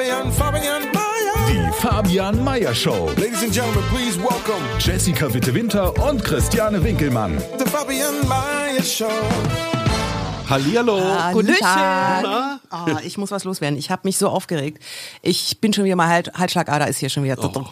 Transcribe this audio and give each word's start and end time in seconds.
Fabian, 0.00 0.32
Fabian, 0.32 0.82
Mayer. 0.94 1.46
Die 1.50 1.72
Fabian 1.72 2.42
Meyer 2.42 2.74
Show. 2.74 3.10
Ladies 3.18 3.42
and 3.42 3.52
gentlemen, 3.52 3.84
please 3.90 4.18
welcome 4.18 4.64
Jessica 4.78 5.28
Witte-Winter 5.34 5.92
und 6.08 6.24
Christiane 6.24 6.82
Winkelmann. 6.82 7.36
the 7.58 7.66
Fabian 7.66 8.26
Mayer 8.26 8.82
Show. 8.82 9.10
Hallihallo. 10.48 11.02
Guten 11.34 11.54
Na? 11.60 12.60
Tag. 12.70 12.94
Oh, 12.94 12.98
ich 13.04 13.18
muss 13.18 13.30
was 13.30 13.44
loswerden. 13.44 13.78
Ich 13.78 13.90
habe 13.90 14.00
mich 14.04 14.16
so 14.16 14.30
aufgeregt. 14.30 14.82
Ich 15.20 15.60
bin 15.60 15.74
schon 15.74 15.84
wieder 15.84 15.96
mal 15.96 16.08
halt, 16.08 16.32
Halsschlagader 16.32 16.88
ist 16.88 16.96
hier 16.96 17.10
schon 17.10 17.24
wieder. 17.24 17.36
Oh. 17.38 17.64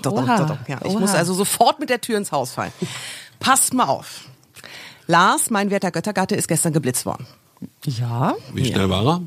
Ja, 0.67 0.81
ich 0.85 0.99
muss 0.99 1.15
also 1.15 1.33
sofort 1.33 1.81
mit 1.81 1.89
der 1.89 2.03
Tür 2.03 2.19
ins 2.19 2.31
Haus 2.31 2.51
fallen. 2.51 2.73
Passt 3.41 3.73
mal 3.73 3.87
auf. 3.87 4.27
Lars, 5.07 5.49
mein 5.49 5.71
werter 5.71 5.91
Göttergatte, 5.91 6.35
ist 6.35 6.47
gestern 6.49 6.75
geblitzt 6.75 7.07
worden. 7.07 7.27
Ja. 7.87 8.35
Wie 8.53 8.67
schnell 8.67 8.91
war 8.91 9.07
er? 9.07 9.23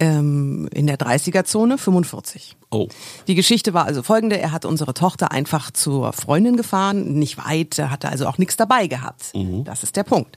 Ähm, 0.00 0.68
in 0.72 0.86
der 0.86 0.96
30er-Zone 0.96 1.76
45. 1.76 2.56
Oh. 2.70 2.86
Die 3.26 3.34
Geschichte 3.34 3.74
war 3.74 3.86
also 3.86 4.02
folgende. 4.04 4.38
Er 4.38 4.52
hat 4.52 4.64
unsere 4.64 4.94
Tochter 4.94 5.32
einfach 5.32 5.70
zur 5.72 6.12
Freundin 6.12 6.56
gefahren, 6.56 7.14
nicht 7.14 7.36
weit, 7.38 7.78
hatte 7.78 8.08
also 8.08 8.26
auch 8.28 8.38
nichts 8.38 8.56
dabei 8.56 8.86
gehabt. 8.86 9.32
Das 9.64 9.82
ist 9.82 9.96
der 9.96 10.04
Punkt. 10.04 10.36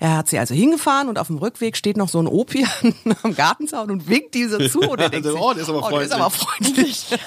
Er 0.00 0.16
hat 0.16 0.28
sie 0.28 0.38
also 0.40 0.54
hingefahren 0.54 1.08
und 1.08 1.18
auf 1.20 1.28
dem 1.28 1.36
Rückweg 1.38 1.76
steht 1.76 1.96
noch 1.96 2.08
so 2.08 2.18
ein 2.18 2.26
Opi 2.26 2.66
am 3.22 3.34
Gartenzaun 3.36 3.90
und 3.92 4.08
winkt 4.08 4.34
diese 4.34 4.68
zu. 4.70 4.80
Und 4.80 4.98
er 5.00 5.08
denkt 5.10 5.26
sich, 5.26 5.36
Oh, 5.38 5.52
der 5.52 5.62
ist 5.62 5.68
aber 5.68 5.88
der 5.88 6.00
ist 6.00 6.12
aber 6.12 6.30
freundlich. 6.30 6.96
so 7.08 7.18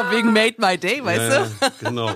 von 0.00 0.10
wegen 0.10 0.32
made 0.32 0.56
my 0.58 0.76
day, 0.76 1.02
weißt 1.02 1.32
Ja, 1.32 1.68
du? 1.80 1.86
genau. 1.86 2.10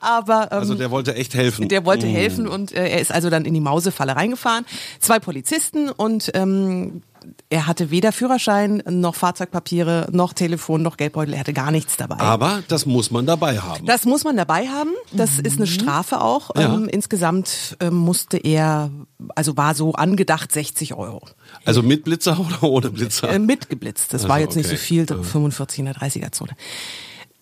Aber 0.00 0.48
ähm, 0.50 0.58
Also 0.58 0.74
der 0.74 0.90
wollte 0.90 1.14
echt 1.14 1.34
helfen. 1.34 1.68
der 1.68 1.84
wollte 1.84 2.06
helfen 2.06 2.48
und 2.48 2.72
äh, 2.72 2.88
er 2.88 3.00
ist 3.00 3.12
also 3.12 3.30
dann 3.30 3.44
in 3.44 3.54
die 3.54 3.60
Mausefalle 3.60 4.16
reingefahren. 4.16 4.64
Zwei 5.00 5.18
Polizisten 5.18 5.90
und 5.90 6.30
ähm, 6.34 7.02
er 7.50 7.66
hatte 7.66 7.90
weder 7.90 8.12
Führerschein 8.12 8.82
noch 8.88 9.14
Fahrzeugpapiere 9.14 10.08
noch 10.12 10.32
Telefon 10.32 10.82
noch 10.82 10.96
Geldbeutel. 10.96 11.34
Er 11.34 11.40
hatte 11.40 11.52
gar 11.52 11.70
nichts 11.70 11.96
dabei. 11.96 12.18
Aber 12.20 12.62
das 12.68 12.86
muss 12.86 13.10
man 13.10 13.26
dabei 13.26 13.58
haben. 13.58 13.86
Das 13.86 14.04
muss 14.04 14.24
man 14.24 14.36
dabei 14.36 14.68
haben. 14.68 14.90
Das 15.12 15.38
ist 15.38 15.56
eine 15.56 15.66
Strafe 15.66 16.20
auch. 16.20 16.54
Ja. 16.56 16.74
Ähm, 16.74 16.88
insgesamt 16.88 17.76
ähm, 17.80 17.94
musste 17.94 18.38
er, 18.38 18.90
also 19.34 19.56
war 19.56 19.74
so 19.74 19.92
angedacht 19.92 20.52
60 20.52 20.94
Euro. 20.94 21.22
Also 21.64 21.82
mit 21.82 22.04
Blitzer 22.04 22.38
oder 22.60 22.62
ohne 22.62 22.90
Blitzer? 22.90 23.28
Äh, 23.30 23.38
mitgeblitzt. 23.38 24.12
Das 24.12 24.22
Also, 24.22 24.28
war 24.28 24.40
jetzt 24.40 24.56
nicht 24.56 24.66
so 24.68 24.74
okay. 24.74 24.82
viel, 24.82 25.06
Ja. 25.08 25.22
45 25.22 25.78
in 25.80 25.84
der 25.86 25.94
30er-Zone. 25.94 26.52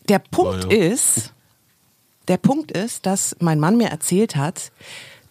Der 0.09 0.19
Punkt 0.19 0.73
ja. 0.73 0.79
ist, 0.79 1.33
der 2.29 2.37
Punkt 2.37 2.73
ist, 2.73 3.07
dass 3.07 3.37
mein 3.41 3.59
Mann 3.61 3.77
mir 3.77 3.89
erzählt 3.89 4.37
hat, 4.37 4.73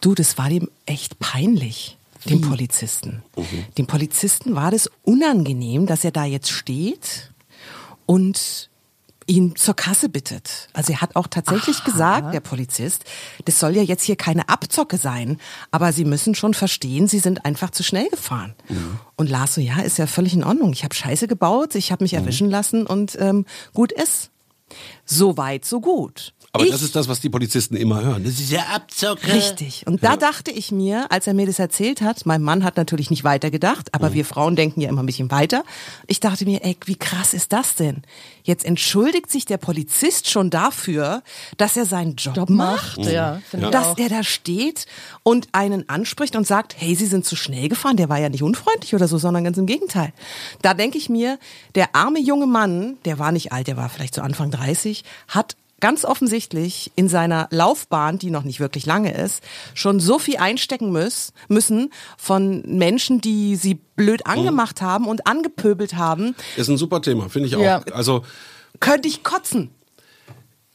du, 0.00 0.14
das 0.14 0.38
war 0.38 0.48
dem 0.48 0.68
echt 0.86 1.18
peinlich, 1.18 1.98
dem 2.30 2.40
Polizisten. 2.40 3.22
Mhm. 3.36 3.64
Dem 3.78 3.86
Polizisten 3.86 4.54
war 4.54 4.70
das 4.70 4.90
unangenehm, 5.02 5.86
dass 5.86 6.04
er 6.04 6.10
da 6.10 6.24
jetzt 6.24 6.50
steht 6.50 7.32
und 8.06 8.70
ihn 9.26 9.56
zur 9.56 9.74
Kasse 9.74 10.08
bittet. 10.08 10.68
Also 10.72 10.92
er 10.92 11.00
hat 11.00 11.16
auch 11.16 11.26
tatsächlich 11.26 11.82
gesagt, 11.84 12.32
der 12.32 12.40
Polizist, 12.40 13.04
das 13.44 13.58
soll 13.58 13.76
ja 13.76 13.82
jetzt 13.82 14.04
hier 14.04 14.16
keine 14.16 14.48
Abzocke 14.48 14.96
sein, 14.98 15.38
aber 15.70 15.92
Sie 15.92 16.04
müssen 16.04 16.34
schon 16.34 16.54
verstehen, 16.54 17.08
Sie 17.08 17.18
sind 17.18 17.44
einfach 17.44 17.70
zu 17.70 17.82
schnell 17.82 18.08
gefahren. 18.08 18.54
Und 19.16 19.28
Lars 19.28 19.54
so, 19.54 19.60
ja, 19.60 19.80
ist 19.80 19.98
ja 19.98 20.06
völlig 20.06 20.34
in 20.34 20.44
Ordnung. 20.44 20.72
Ich 20.72 20.84
habe 20.84 20.94
Scheiße 20.94 21.26
gebaut, 21.26 21.74
ich 21.74 21.90
habe 21.90 22.04
mich 22.04 22.14
erwischen 22.14 22.50
lassen 22.50 22.86
und 22.86 23.16
ähm, 23.20 23.46
gut 23.74 23.90
ist. 23.92 24.30
So 25.04 25.36
weit, 25.36 25.64
so 25.64 25.80
gut. 25.80 26.32
Aber 26.52 26.64
ich, 26.64 26.70
das 26.70 26.82
ist 26.82 26.96
das, 26.96 27.06
was 27.06 27.20
die 27.20 27.28
Polizisten 27.28 27.76
immer 27.76 28.02
hören. 28.02 28.24
Das 28.24 28.34
ist 28.34 28.50
ja 28.50 28.62
Abzocke. 28.74 29.32
Richtig. 29.32 29.86
Und 29.86 30.02
da 30.02 30.16
dachte 30.16 30.50
ich 30.50 30.72
mir, 30.72 31.12
als 31.12 31.26
er 31.26 31.34
mir 31.34 31.46
das 31.46 31.58
erzählt 31.58 32.00
hat, 32.00 32.24
mein 32.24 32.40
Mann 32.40 32.64
hat 32.64 32.78
natürlich 32.78 33.10
nicht 33.10 33.24
weiter 33.24 33.50
gedacht, 33.50 33.94
aber 33.94 34.14
wir 34.14 34.24
Frauen 34.24 34.56
denken 34.56 34.80
ja 34.80 34.88
immer 34.88 35.02
ein 35.02 35.06
bisschen 35.06 35.30
weiter. 35.30 35.64
Ich 36.06 36.18
dachte 36.18 36.46
mir, 36.46 36.64
ey, 36.64 36.76
wie 36.86 36.96
krass 36.96 37.34
ist 37.34 37.52
das 37.52 37.74
denn? 37.74 38.02
Jetzt 38.42 38.64
entschuldigt 38.64 39.30
sich 39.30 39.44
der 39.44 39.58
Polizist 39.58 40.30
schon 40.30 40.48
dafür, 40.48 41.22
dass 41.58 41.76
er 41.76 41.84
seinen 41.84 42.16
Job, 42.16 42.48
macht. 42.48 42.98
ja, 42.98 43.40
finde 43.50 43.66
ich 43.66 43.72
Dass 43.72 43.98
er 43.98 44.08
da 44.08 44.22
steht 44.22 44.86
und 45.22 45.48
einen 45.52 45.88
anspricht 45.88 46.36
und 46.36 46.46
sagt, 46.46 46.74
hey, 46.78 46.94
Sie 46.94 47.06
sind 47.06 47.26
zu 47.26 47.36
schnell 47.36 47.68
gefahren. 47.68 47.96
Der 47.96 48.08
war 48.08 48.18
ja 48.18 48.30
nicht 48.30 48.42
unfreundlich 48.42 48.94
oder 48.94 49.08
so, 49.08 49.18
sondern 49.18 49.44
ganz 49.44 49.58
im 49.58 49.66
Gegenteil. 49.66 50.12
Da 50.62 50.72
denke 50.72 50.96
ich 50.96 51.10
mir, 51.10 51.38
der 51.74 51.94
arme 51.94 52.18
junge 52.18 52.46
Mann, 52.46 52.96
der 53.04 53.18
war 53.18 53.30
nicht 53.30 53.52
alt, 53.52 53.66
der 53.66 53.76
war 53.76 53.90
vielleicht 53.90 54.14
so 54.14 54.22
Anfang 54.22 54.50
30, 54.56 55.04
hat 55.28 55.56
ganz 55.80 56.04
offensichtlich 56.04 56.90
in 56.96 57.08
seiner 57.08 57.48
Laufbahn, 57.50 58.18
die 58.18 58.30
noch 58.30 58.44
nicht 58.44 58.60
wirklich 58.60 58.86
lange 58.86 59.14
ist, 59.14 59.42
schon 59.74 60.00
so 60.00 60.18
viel 60.18 60.38
einstecken 60.38 60.90
muss, 60.90 61.32
müssen 61.48 61.90
von 62.16 62.62
Menschen, 62.62 63.20
die 63.20 63.56
sie 63.56 63.74
blöd 63.74 64.26
angemacht 64.26 64.80
haben 64.80 65.06
und 65.06 65.26
angepöbelt 65.26 65.94
haben, 65.94 66.34
Ist 66.56 66.68
ein 66.68 66.78
super 66.78 67.02
Thema, 67.02 67.28
finde 67.28 67.48
ich 67.48 67.56
auch. 67.56 67.60
Ja. 67.60 67.82
Also 67.92 68.24
könnte 68.80 69.08
ich 69.08 69.22
kotzen. 69.22 69.70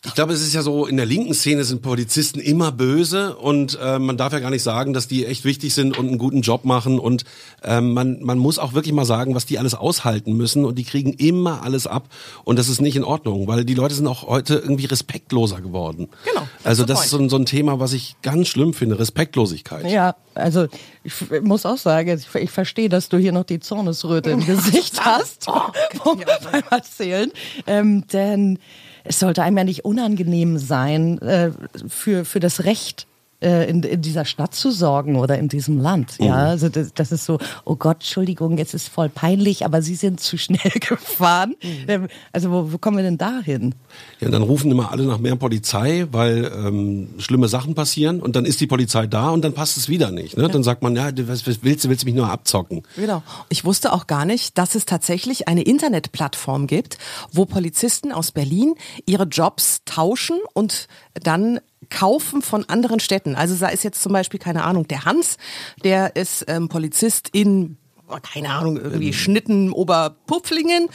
Ich 0.03 0.15
glaube, 0.15 0.33
es 0.33 0.41
ist 0.41 0.53
ja 0.55 0.63
so, 0.63 0.87
in 0.87 0.97
der 0.97 1.05
linken 1.05 1.35
Szene 1.35 1.63
sind 1.63 1.83
Polizisten 1.83 2.39
immer 2.39 2.71
böse 2.71 3.35
und 3.35 3.77
äh, 3.79 3.99
man 3.99 4.17
darf 4.17 4.33
ja 4.33 4.39
gar 4.39 4.49
nicht 4.49 4.63
sagen, 4.63 4.93
dass 4.93 5.07
die 5.07 5.27
echt 5.27 5.45
wichtig 5.45 5.75
sind 5.75 5.95
und 5.95 6.07
einen 6.07 6.17
guten 6.17 6.41
Job 6.41 6.65
machen 6.65 6.97
und 6.97 7.23
ähm, 7.61 7.93
man, 7.93 8.19
man 8.19 8.39
muss 8.39 8.57
auch 8.57 8.73
wirklich 8.73 8.93
mal 8.93 9.05
sagen, 9.05 9.35
was 9.35 9.45
die 9.45 9.59
alles 9.59 9.75
aushalten 9.75 10.33
müssen 10.33 10.65
und 10.65 10.79
die 10.79 10.85
kriegen 10.85 11.13
immer 11.13 11.61
alles 11.61 11.85
ab 11.85 12.07
und 12.45 12.57
das 12.57 12.67
ist 12.67 12.81
nicht 12.81 12.95
in 12.95 13.03
Ordnung, 13.03 13.47
weil 13.47 13.63
die 13.63 13.75
Leute 13.75 13.93
sind 13.93 14.07
auch 14.07 14.27
heute 14.27 14.55
irgendwie 14.55 14.85
respektloser 14.85 15.61
geworden. 15.61 16.09
Genau, 16.25 16.47
Also 16.63 16.83
das 16.83 17.03
ist 17.03 17.11
so 17.11 17.19
ein, 17.19 17.29
so 17.29 17.35
ein 17.35 17.45
Thema, 17.45 17.79
was 17.79 17.93
ich 17.93 18.15
ganz 18.23 18.47
schlimm 18.47 18.73
finde, 18.73 18.97
Respektlosigkeit. 18.97 19.87
Ja, 19.87 20.15
also 20.33 20.65
ich 21.03 21.13
muss 21.43 21.63
auch 21.67 21.77
sagen, 21.77 22.17
ich, 22.17 22.41
ich 22.41 22.49
verstehe, 22.49 22.89
dass 22.89 23.09
du 23.09 23.17
hier 23.17 23.33
noch 23.33 23.43
die 23.43 23.59
Zornesröte 23.59 24.31
im 24.31 24.39
Gesicht 24.45 25.05
hast 25.05 25.45
beim 26.03 26.63
Erzählen. 26.71 27.31
Ähm, 27.67 28.07
denn 28.07 28.57
es 29.03 29.19
sollte 29.19 29.43
einem 29.43 29.57
ja 29.57 29.63
nicht 29.63 29.85
unangenehm 29.85 30.57
sein, 30.57 31.19
äh, 31.19 31.51
für, 31.87 32.25
für 32.25 32.39
das 32.39 32.63
Recht 32.65 33.07
äh, 33.41 33.69
in, 33.69 33.83
in 33.83 34.01
dieser 34.01 34.25
Stadt 34.25 34.53
zu 34.53 34.71
sorgen 34.71 35.15
oder 35.15 35.37
in 35.37 35.49
diesem 35.49 35.79
Land. 35.79 36.17
Ja, 36.19 36.35
also 36.35 36.69
das, 36.69 36.93
das 36.93 37.11
ist 37.11 37.25
so, 37.25 37.39
oh 37.65 37.75
Gott, 37.75 37.97
Entschuldigung, 37.97 38.57
jetzt 38.57 38.73
ist 38.73 38.87
voll 38.87 39.09
peinlich, 39.09 39.65
aber 39.65 39.81
Sie 39.81 39.95
sind 39.95 40.19
zu 40.19 40.37
schnell 40.37 40.71
gefahren. 40.79 41.55
Ähm, 41.87 42.07
Also 42.31 42.51
wo, 42.51 42.73
wo 42.73 42.77
kommen 42.77 42.97
wir 42.97 43.03
denn 43.03 43.17
da 43.17 43.39
hin? 43.43 43.75
Ja, 44.19 44.29
dann 44.29 44.41
rufen 44.43 44.71
immer 44.71 44.91
alle 44.91 45.03
nach 45.03 45.17
mehr 45.19 45.35
Polizei, 45.35 46.07
weil 46.11 46.51
ähm, 46.55 47.09
schlimme 47.17 47.47
Sachen 47.47 47.75
passieren 47.75 48.21
und 48.21 48.35
dann 48.35 48.45
ist 48.45 48.61
die 48.61 48.67
Polizei 48.67 49.07
da 49.07 49.29
und 49.29 49.43
dann 49.43 49.53
passt 49.53 49.77
es 49.77 49.89
wieder 49.89 50.11
nicht. 50.11 50.37
Ne? 50.37 50.47
Dann 50.47 50.63
sagt 50.63 50.83
man, 50.83 50.95
ja, 50.95 51.11
du, 51.11 51.27
was, 51.27 51.45
was 51.47 51.63
willst 51.63 51.85
du, 51.85 51.89
willst 51.89 52.03
du 52.03 52.05
mich 52.05 52.15
nur 52.15 52.29
abzocken? 52.29 52.83
Genau. 52.95 53.23
Ich 53.49 53.65
wusste 53.65 53.93
auch 53.93 54.07
gar 54.07 54.25
nicht, 54.25 54.57
dass 54.57 54.75
es 54.75 54.85
tatsächlich 54.85 55.47
eine 55.47 55.63
Internetplattform 55.63 56.67
gibt, 56.67 56.97
wo 57.31 57.45
Polizisten 57.45 58.11
aus 58.11 58.31
Berlin 58.31 58.75
ihre 59.05 59.23
Jobs 59.23 59.81
tauschen 59.85 60.39
und 60.53 60.87
dann 61.13 61.59
kaufen 61.89 62.41
von 62.41 62.67
anderen 62.69 62.99
Städten. 62.99 63.35
Also 63.35 63.55
sei 63.55 63.71
es 63.73 63.83
jetzt 63.83 64.01
zum 64.01 64.13
Beispiel, 64.13 64.39
keine 64.39 64.63
Ahnung, 64.63 64.87
der 64.87 65.05
Hans, 65.05 65.37
der 65.83 66.15
ist 66.15 66.45
ähm, 66.47 66.69
Polizist 66.69 67.29
in 67.31 67.77
oh, 68.07 68.17
keine 68.21 68.49
Ahnung, 68.49 68.77
irgendwie 68.77 69.13
Schnitten 69.13 69.71
Oberpupflingen 69.71 70.89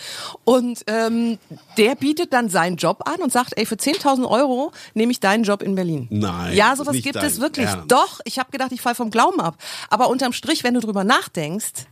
und 0.45 0.83
ähm, 0.87 1.39
der 1.77 1.95
bietet 1.95 2.33
dann 2.33 2.49
seinen 2.49 2.77
Job 2.77 3.03
an 3.09 3.21
und 3.21 3.33
sagt, 3.33 3.55
ey, 3.57 3.67
für 3.67 3.77
10.000 3.77 4.29
Euro 4.29 4.73
nehme 4.95 5.13
ich 5.13 5.21
deinen 5.21 5.45
Job 5.45 5.63
in 5.63 5.75
Berlin. 5.75 6.07
Nein, 6.11 6.55
Ja, 6.55 6.77
sowas 6.77 6.97
ist 6.97 7.03
gibt 7.03 7.17
es 7.17 7.41
wirklich. 7.41 7.67
Ernst. 7.67 7.91
Doch, 7.91 8.21
ich 8.25 8.39
habe 8.39 8.51
gedacht, 8.51 8.73
ich 8.73 8.81
fall 8.81 8.95
vom 8.95 9.11
Glauben 9.11 9.41
ab. 9.41 9.57
Aber 9.91 10.09
unterm 10.09 10.33
Strich, 10.33 10.65
wenn 10.65 10.75
du 10.75 10.81
drüber 10.81 11.05
nachdenkst, 11.05 11.87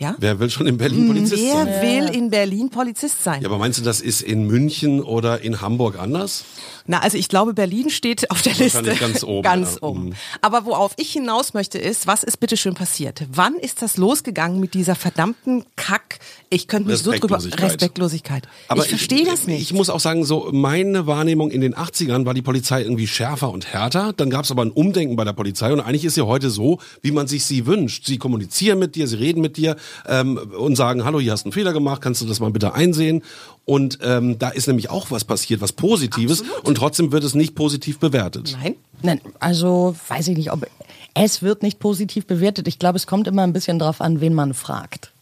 Ja? 0.00 0.14
Wer 0.18 0.40
will 0.40 0.48
schon 0.48 0.66
in 0.66 0.78
Berlin 0.78 1.08
Polizist 1.08 1.42
Wer 1.42 1.66
sein? 1.66 1.82
will 1.82 2.14
in 2.16 2.30
Berlin 2.30 2.70
Polizist 2.70 3.22
sein? 3.22 3.42
Ja, 3.42 3.48
aber 3.48 3.58
meinst 3.58 3.78
du, 3.78 3.82
das 3.82 4.00
ist 4.00 4.22
in 4.22 4.46
München 4.46 5.02
oder 5.02 5.42
in 5.42 5.60
Hamburg 5.60 5.98
anders? 5.98 6.44
Na, 6.86 7.00
also 7.00 7.18
ich 7.18 7.28
glaube, 7.28 7.52
Berlin 7.52 7.90
steht 7.90 8.30
auf 8.30 8.40
der 8.40 8.54
Liste. 8.54 8.94
Ganz 8.94 9.22
oben, 9.22 9.42
Ganz 9.44 9.74
ja. 9.74 9.82
oben. 9.82 10.04
Mhm. 10.06 10.14
Aber 10.40 10.64
worauf 10.64 10.94
ich 10.96 11.12
hinaus 11.12 11.52
möchte 11.52 11.76
ist, 11.76 12.06
was 12.06 12.24
ist 12.24 12.40
bitte 12.40 12.56
schön 12.56 12.72
passiert? 12.72 13.26
Wann 13.30 13.56
ist 13.56 13.82
das 13.82 13.98
losgegangen 13.98 14.58
mit 14.58 14.72
dieser 14.72 14.94
verdammten 14.94 15.64
Kack? 15.76 16.18
Ich 16.48 16.66
könnte 16.66 16.88
mich 16.88 17.00
so 17.00 17.12
drüber 17.12 17.36
Respektlosigkeit. 17.36 17.70
Respektlosigkeit. 17.70 18.48
ich 18.76 18.88
verstehe 18.88 19.26
das 19.26 19.46
nicht. 19.46 19.60
Ich 19.60 19.74
muss 19.74 19.90
auch 19.90 20.00
sagen, 20.00 20.24
so 20.24 20.48
meine 20.50 21.06
Wahrnehmung 21.06 21.50
in 21.50 21.60
den 21.60 21.74
80ern 21.74 22.24
war 22.24 22.32
die 22.32 22.42
Polizei 22.42 22.82
irgendwie 22.82 23.06
schärfer 23.06 23.50
und 23.50 23.66
härter. 23.72 24.14
Dann 24.14 24.30
gab 24.30 24.46
es 24.46 24.50
aber 24.50 24.62
ein 24.64 24.70
Umdenken 24.70 25.14
bei 25.14 25.24
der 25.24 25.34
Polizei 25.34 25.72
und 25.72 25.80
eigentlich 25.80 26.06
ist 26.06 26.14
sie 26.14 26.26
heute 26.26 26.48
so, 26.48 26.78
wie 27.02 27.10
man 27.12 27.26
sich 27.26 27.44
sie 27.44 27.66
wünscht. 27.66 28.06
Sie 28.06 28.16
kommunizieren 28.16 28.78
mit 28.78 28.96
dir, 28.96 29.06
sie 29.06 29.16
reden 29.16 29.42
mit 29.42 29.58
dir 29.58 29.76
ähm, 30.06 30.38
und 30.58 30.76
sagen, 30.76 31.04
hallo, 31.04 31.20
hier 31.20 31.32
hast 31.32 31.44
du 31.44 31.48
einen 31.48 31.52
Fehler 31.52 31.72
gemacht, 31.72 32.02
kannst 32.02 32.20
du 32.22 32.26
das 32.26 32.40
mal 32.40 32.50
bitte 32.50 32.74
einsehen? 32.74 33.22
Und 33.64 33.98
ähm, 34.02 34.38
da 34.38 34.48
ist 34.48 34.66
nämlich 34.66 34.90
auch 34.90 35.10
was 35.10 35.24
passiert, 35.24 35.60
was 35.60 35.72
Positives 35.72 36.42
und 36.64 36.76
trotzdem 36.76 37.12
wird 37.12 37.24
es 37.24 37.34
nicht 37.34 37.54
positiv 37.54 37.98
bewertet. 37.98 38.56
Nein? 38.60 38.76
Nein, 39.02 39.20
also 39.38 39.94
weiß 40.08 40.28
ich 40.28 40.36
nicht, 40.36 40.52
ob 40.52 40.66
es 41.14 41.42
wird 41.42 41.62
nicht 41.62 41.78
positiv 41.78 42.26
bewertet. 42.26 42.68
Ich 42.68 42.78
glaube, 42.78 42.96
es 42.96 43.06
kommt 43.06 43.26
immer 43.26 43.42
ein 43.42 43.52
bisschen 43.52 43.78
drauf 43.78 44.00
an, 44.00 44.20
wen 44.20 44.34
man 44.34 44.54
fragt. 44.54 45.12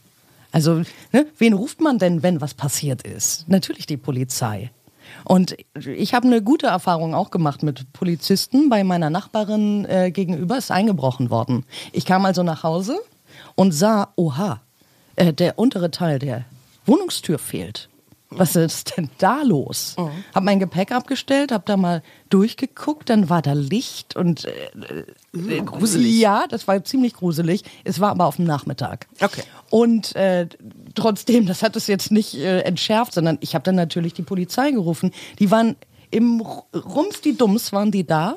Also, 0.50 0.82
ne, 1.12 1.26
wen 1.38 1.53
ruft 1.53 1.81
man 1.81 1.99
denn, 1.99 2.23
wenn 2.23 2.41
was 2.41 2.55
passiert 2.55 3.03
ist? 3.03 3.49
Natürlich 3.49 3.87
die 3.87 3.97
Polizei. 3.97 4.70
Und 5.25 5.56
ich 5.85 6.15
habe 6.15 6.26
eine 6.26 6.43
gute 6.43 6.67
Erfahrung 6.67 7.15
auch 7.15 7.31
gemacht 7.31 7.62
mit 7.62 7.93
Polizisten. 7.93 8.69
Bei 8.69 8.85
meiner 8.85 9.11
Nachbarin 9.11 9.85
äh, 9.87 10.11
gegenüber 10.11 10.59
ist 10.59 10.70
eingebrochen 10.70 11.31
worden. 11.31 11.65
Ich 11.93 12.05
kam 12.05 12.25
also 12.25 12.43
nach 12.43 12.62
Hause 12.62 12.99
und 13.55 13.73
sah, 13.73 14.12
oha, 14.17 14.61
äh, 15.17 15.32
der 15.32 15.58
untere 15.58 15.90
Teil 15.90 16.19
der 16.19 16.44
Wohnungstür 16.87 17.38
fehlt. 17.38 17.88
Was 18.31 18.56
ist 18.56 18.96
denn 18.96 19.08
da 19.17 19.43
los? 19.43 19.96
Hab 20.35 20.43
mein 20.44 20.61
Gepäck 20.61 20.93
abgestellt, 20.93 21.50
hab 21.50 21.64
da 21.64 21.79
mal 21.79 22.02
durchgeguckt, 22.29 23.08
dann 23.08 23.31
war 23.31 23.40
da 23.40 23.55
Licht 23.55 24.17
und 24.17 24.44
äh, 24.44 25.06
äh, 25.32 25.62
gruselig. 25.62 26.19
Ja, 26.19 26.44
das 26.46 26.69
war 26.69 26.85
ziemlich 26.85 27.14
gruselig. 27.14 27.62
Es 27.85 28.00
war 28.00 28.11
aber 28.11 28.26
auf 28.26 28.37
dem 28.37 28.44
Nachmittag. 28.44 29.06
Okay. 29.20 29.43
Und 29.70 30.14
äh, 30.14 30.46
trotzdem, 30.94 31.46
das 31.46 31.62
hat 31.62 31.75
es 31.76 31.87
jetzt 31.87 32.11
nicht 32.11 32.34
äh, 32.34 32.61
entschärft, 32.61 33.14
sondern 33.14 33.38
ich 33.41 33.55
habe 33.55 33.64
dann 33.64 33.76
natürlich 33.76 34.12
die 34.12 34.23
Polizei 34.23 34.73
gerufen. 34.73 35.12
Die 35.38 35.50
waren 35.50 35.76
im 36.10 36.40
R- 36.40 36.64
Rums 36.81 37.20
die 37.20 37.37
Dums 37.37 37.72
waren 37.72 37.90
die 37.90 38.06
da. 38.06 38.37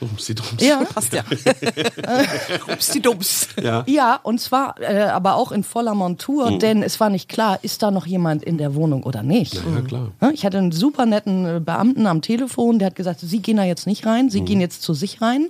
Rums 0.00 0.26
die 0.26 0.34
Dums. 0.34 0.50
Ja. 0.62 0.84
Passt 0.84 1.12
ja. 1.14 1.22
Ups, 2.72 2.90
die 2.90 3.00
Dums. 3.00 3.48
Ja. 3.62 3.82
Ja, 3.86 4.20
und 4.22 4.40
zwar 4.40 4.80
äh, 4.80 5.04
aber 5.04 5.36
auch 5.36 5.52
in 5.52 5.64
voller 5.64 5.94
Montur, 5.94 6.58
denn 6.58 6.82
es 6.82 7.00
war 7.00 7.08
nicht 7.10 7.28
klar, 7.28 7.58
ist 7.62 7.82
da 7.82 7.90
noch 7.90 8.06
jemand 8.06 8.42
in 8.42 8.58
der 8.58 8.74
Wohnung 8.74 9.02
oder 9.04 9.22
nicht. 9.22 9.54
Ja, 9.54 9.80
klar. 9.86 10.12
Ja, 10.20 10.30
Ich 10.30 10.44
hatte 10.44 10.58
einen 10.58 10.72
super 10.72 11.06
netten 11.06 11.46
äh, 11.56 11.60
Beamten 11.60 12.06
am 12.06 12.20
Telefon, 12.22 12.78
der 12.78 12.86
hat 12.86 12.94
gesagt, 12.94 13.20
Sie 13.20 13.40
gehen 13.40 13.56
da 13.56 13.64
jetzt 13.64 13.86
nicht 13.86 14.04
rein, 14.06 14.28
Sie 14.30 14.42
gehen 14.42 14.60
jetzt 14.60 14.82
zu 14.82 14.92
sich 14.94 15.22
rein 15.22 15.48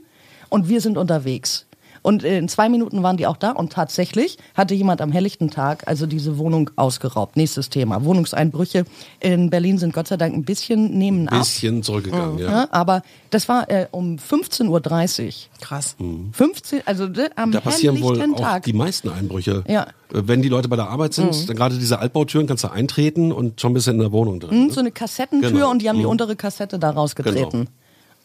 und 0.49 0.69
wir 0.69 0.81
sind 0.81 0.97
unterwegs. 0.97 1.66
Und 2.07 2.23
äh, 2.23 2.39
in 2.39 2.49
zwei 2.49 2.69
Minuten 2.69 3.03
waren 3.03 3.17
die 3.17 3.27
auch 3.27 3.37
da 3.37 3.51
und 3.51 3.73
tatsächlich 3.73 4.39
hatte 4.55 4.75
jemand 4.75 5.01
am 5.01 5.11
helllichten 5.11 5.51
Tag 5.51 5.89
also 5.89 6.07
diese 6.07 6.39
Wohnung 6.39 6.71
ausgeraubt. 6.77 7.37
Nächstes 7.37 7.69
Thema. 7.69 8.05
Wohnungseinbrüche 8.05 8.85
in 9.19 9.51
Berlin 9.51 9.79
sind 9.79 9.93
Gott 9.93 10.07
sei 10.07 10.17
Dank 10.17 10.33
ein 10.33 10.45
bisschen 10.45 10.97
nehmen 10.97 11.29
ab. 11.29 11.41
Bisschen 11.41 11.83
zurückgegangen, 11.83 12.39
ja. 12.39 12.49
Ja, 12.49 12.69
aber 12.71 13.03
das 13.31 13.49
war 13.49 13.69
äh, 13.69 13.89
um 13.91 14.19
15.30 14.19 15.27
Uhr. 15.27 15.31
Krass. 15.61 15.97
15, 16.31 16.83
also 16.85 17.07
äh, 17.07 17.29
am 17.35 17.51
Da 17.51 17.59
passieren 17.59 18.01
wohl 18.01 18.23
auch 18.23 18.37
Tag. 18.37 18.63
die 18.63 18.73
meisten 18.73 19.09
Einbrüche. 19.09 19.65
Ja. 19.67 19.89
Wenn 20.11 20.43
die 20.43 20.49
Leute 20.49 20.69
bei 20.69 20.77
der 20.77 20.89
Arbeit 20.89 21.13
sind, 21.13 21.49
dann 21.49 21.57
gerade 21.57 21.77
diese 21.77 21.99
Altbautüren 21.99 22.47
kannst 22.47 22.63
du 22.63 22.69
eintreten 22.69 23.33
und 23.33 23.61
schon 23.61 23.75
bist 23.75 23.89
du 23.89 23.91
in 23.91 23.99
der 23.99 24.13
Wohnung 24.13 24.39
drin. 24.39 24.57
Mhm, 24.61 24.67
ne? 24.67 24.73
so 24.73 24.79
eine 24.79 24.93
Kassettentür 24.93 25.51
Genau. 25.51 25.71
und 25.73 25.83
die 25.83 25.89
haben 25.89 25.97
die 25.99 26.05
Mhm. 26.05 26.11
untere 26.11 26.37
Kassette 26.37 26.79
da 26.79 26.91
rausgetreten. 26.91 27.51
Genau. 27.51 27.71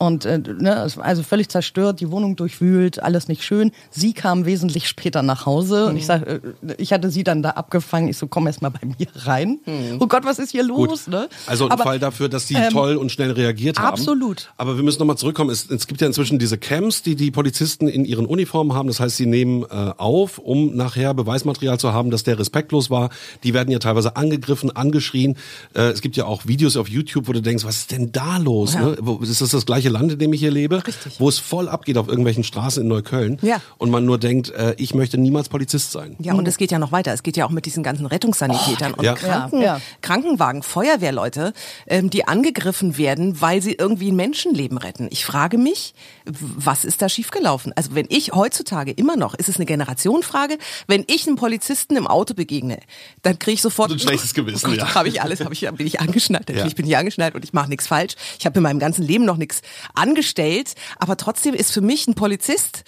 Und 0.01 0.25
äh, 0.25 0.39
ne, 0.39 0.87
also 0.97 1.21
völlig 1.21 1.49
zerstört, 1.49 1.99
die 1.99 2.09
Wohnung 2.09 2.35
durchwühlt, 2.35 3.03
alles 3.03 3.27
nicht 3.27 3.43
schön. 3.43 3.71
Sie 3.91 4.13
kam 4.13 4.47
wesentlich 4.47 4.87
später 4.87 5.21
nach 5.21 5.45
Hause 5.45 5.85
und 5.85 5.95
ich 5.95 6.07
sag, 6.07 6.25
äh, 6.25 6.39
ich 6.79 6.91
hatte 6.91 7.11
sie 7.11 7.23
dann 7.23 7.43
da 7.43 7.51
abgefangen. 7.51 8.07
Ich 8.09 8.17
so, 8.17 8.25
komm 8.25 8.47
erst 8.47 8.63
mal 8.63 8.69
bei 8.69 8.79
mir 8.83 9.05
rein. 9.27 9.59
Oh 9.99 10.07
Gott, 10.07 10.25
was 10.25 10.39
ist 10.39 10.53
hier 10.53 10.67
Gut. 10.67 10.89
los? 10.89 11.07
Ne? 11.07 11.29
Also 11.45 11.65
ein 11.65 11.71
Aber, 11.71 11.83
Fall 11.83 11.99
dafür, 11.99 12.29
dass 12.29 12.47
die 12.47 12.55
ähm, 12.55 12.71
toll 12.71 12.95
und 12.95 13.11
schnell 13.11 13.29
reagiert 13.29 13.77
haben. 13.77 13.89
absolut. 13.89 14.51
Aber 14.57 14.75
wir 14.75 14.83
müssen 14.83 14.97
nochmal 14.97 15.17
zurückkommen. 15.17 15.51
Es, 15.51 15.69
es 15.69 15.85
gibt 15.85 16.01
ja 16.01 16.07
inzwischen 16.07 16.39
diese 16.39 16.57
Camps, 16.57 17.03
die 17.03 17.15
die 17.15 17.29
Polizisten 17.29 17.87
in 17.87 18.03
ihren 18.03 18.25
Uniformen 18.25 18.73
haben. 18.73 18.87
Das 18.87 18.99
heißt, 18.99 19.17
sie 19.17 19.27
nehmen 19.27 19.65
äh, 19.65 19.91
auf, 19.97 20.39
um 20.39 20.75
nachher 20.75 21.13
Beweismaterial 21.13 21.79
zu 21.79 21.93
haben, 21.93 22.09
dass 22.09 22.23
der 22.23 22.39
respektlos 22.39 22.89
war. 22.89 23.11
Die 23.43 23.53
werden 23.53 23.69
ja 23.69 23.77
teilweise 23.77 24.15
angegriffen, 24.15 24.75
angeschrien. 24.75 25.37
Äh, 25.75 25.91
es 25.91 26.01
gibt 26.01 26.17
ja 26.17 26.25
auch 26.25 26.47
Videos 26.47 26.75
auf 26.75 26.89
YouTube, 26.89 27.27
wo 27.27 27.33
du 27.33 27.41
denkst, 27.43 27.65
was 27.65 27.81
ist 27.81 27.91
denn 27.91 28.11
da 28.11 28.37
los? 28.37 28.73
Ne? 28.73 28.97
Wo, 28.99 29.17
ist 29.17 29.41
das 29.41 29.51
das 29.51 29.67
gleiche 29.67 29.90
Land, 29.91 30.13
in 30.13 30.19
dem 30.19 30.33
ich 30.33 30.39
hier 30.39 30.51
lebe? 30.51 30.85
Richtig. 30.85 31.19
Wo 31.19 31.29
es 31.29 31.37
voll 31.39 31.69
abgeht 31.69 31.97
auf 31.97 32.07
irgendwelchen 32.07 32.43
Straßen 32.43 32.81
in 32.83 32.89
Neukölln. 32.89 33.37
Ja. 33.41 33.61
Und 33.77 33.89
man 33.91 34.05
nur 34.05 34.17
denkt, 34.17 34.49
äh, 34.51 34.73
ich 34.77 34.93
möchte 34.95 35.17
niemals 35.17 35.49
Polizist 35.49 35.91
sein. 35.91 36.15
Ja, 36.19 36.33
und 36.33 36.47
es 36.47 36.57
geht 36.57 36.71
ja 36.71 36.79
noch 36.79 36.91
weiter. 36.91 37.13
Es 37.13 37.23
geht 37.23 37.37
ja 37.37 37.45
auch 37.45 37.51
mit 37.51 37.65
diesen 37.65 37.83
ganzen 37.83 38.05
Rettungssanitätern 38.05 38.93
und 38.93 39.03
ja. 39.03 39.13
Kranken, 39.13 39.59
Ja, 39.61 39.77
ja. 39.77 39.81
Krankenwagen, 40.01 40.63
Feuerwehrleute, 40.63 41.53
ähm, 41.87 42.09
die 42.09 42.27
angegriffen 42.27 42.97
werden, 42.97 43.41
weil 43.41 43.61
sie 43.61 43.73
irgendwie 43.73 44.11
ein 44.11 44.15
Menschenleben 44.15 44.77
retten. 44.77 45.07
Ich 45.11 45.25
frage 45.25 45.57
mich, 45.57 45.93
was 46.25 46.85
ist 46.85 47.01
da 47.01 47.09
schiefgelaufen? 47.09 47.73
Also 47.75 47.95
wenn 47.95 48.05
ich 48.09 48.31
heutzutage 48.33 48.91
immer 48.91 49.15
noch, 49.17 49.33
ist 49.35 49.49
es 49.49 49.57
eine 49.57 49.65
Generationenfrage, 49.65 50.57
wenn 50.87 51.03
ich 51.07 51.27
einem 51.27 51.35
Polizisten 51.35 51.95
im 51.95 52.07
Auto 52.07 52.33
begegne, 52.33 52.79
dann 53.21 53.39
kriege 53.39 53.55
ich 53.55 53.61
sofort 53.61 53.89
So 53.89 53.95
ein 53.95 53.99
schlechtes 53.99 54.33
Gewissen, 54.33 54.65
Oh 54.67 54.69
Gott, 54.69 54.77
ja. 54.79 54.95
Habe 54.95 55.09
ich 55.09 55.21
alles, 55.21 55.41
habe 55.41 55.53
ich, 55.53 55.61
bin 55.71 55.87
ich 55.87 55.99
angeschnallt, 55.99 56.45
Ja. 56.49 56.55
natürlich 56.55 56.75
bin 56.75 56.85
ich 56.87 56.97
angeschnallt 56.97 57.35
und 57.35 57.43
ich 57.43 57.53
mache 57.53 57.69
nichts 57.69 57.87
falsch. 57.87 58.15
Ich 58.39 58.45
habe 58.45 58.57
in 58.59 58.63
meinem 58.63 58.79
ganzen 58.79 59.03
Leben 59.03 59.25
noch 59.25 59.37
nichts 59.37 59.61
angestellt, 59.93 60.75
aber 60.97 61.17
trotzdem 61.17 61.53
ist 61.53 61.71
für 61.71 61.81
mich 61.81 62.07
ein 62.07 62.15
Polizist 62.15 62.83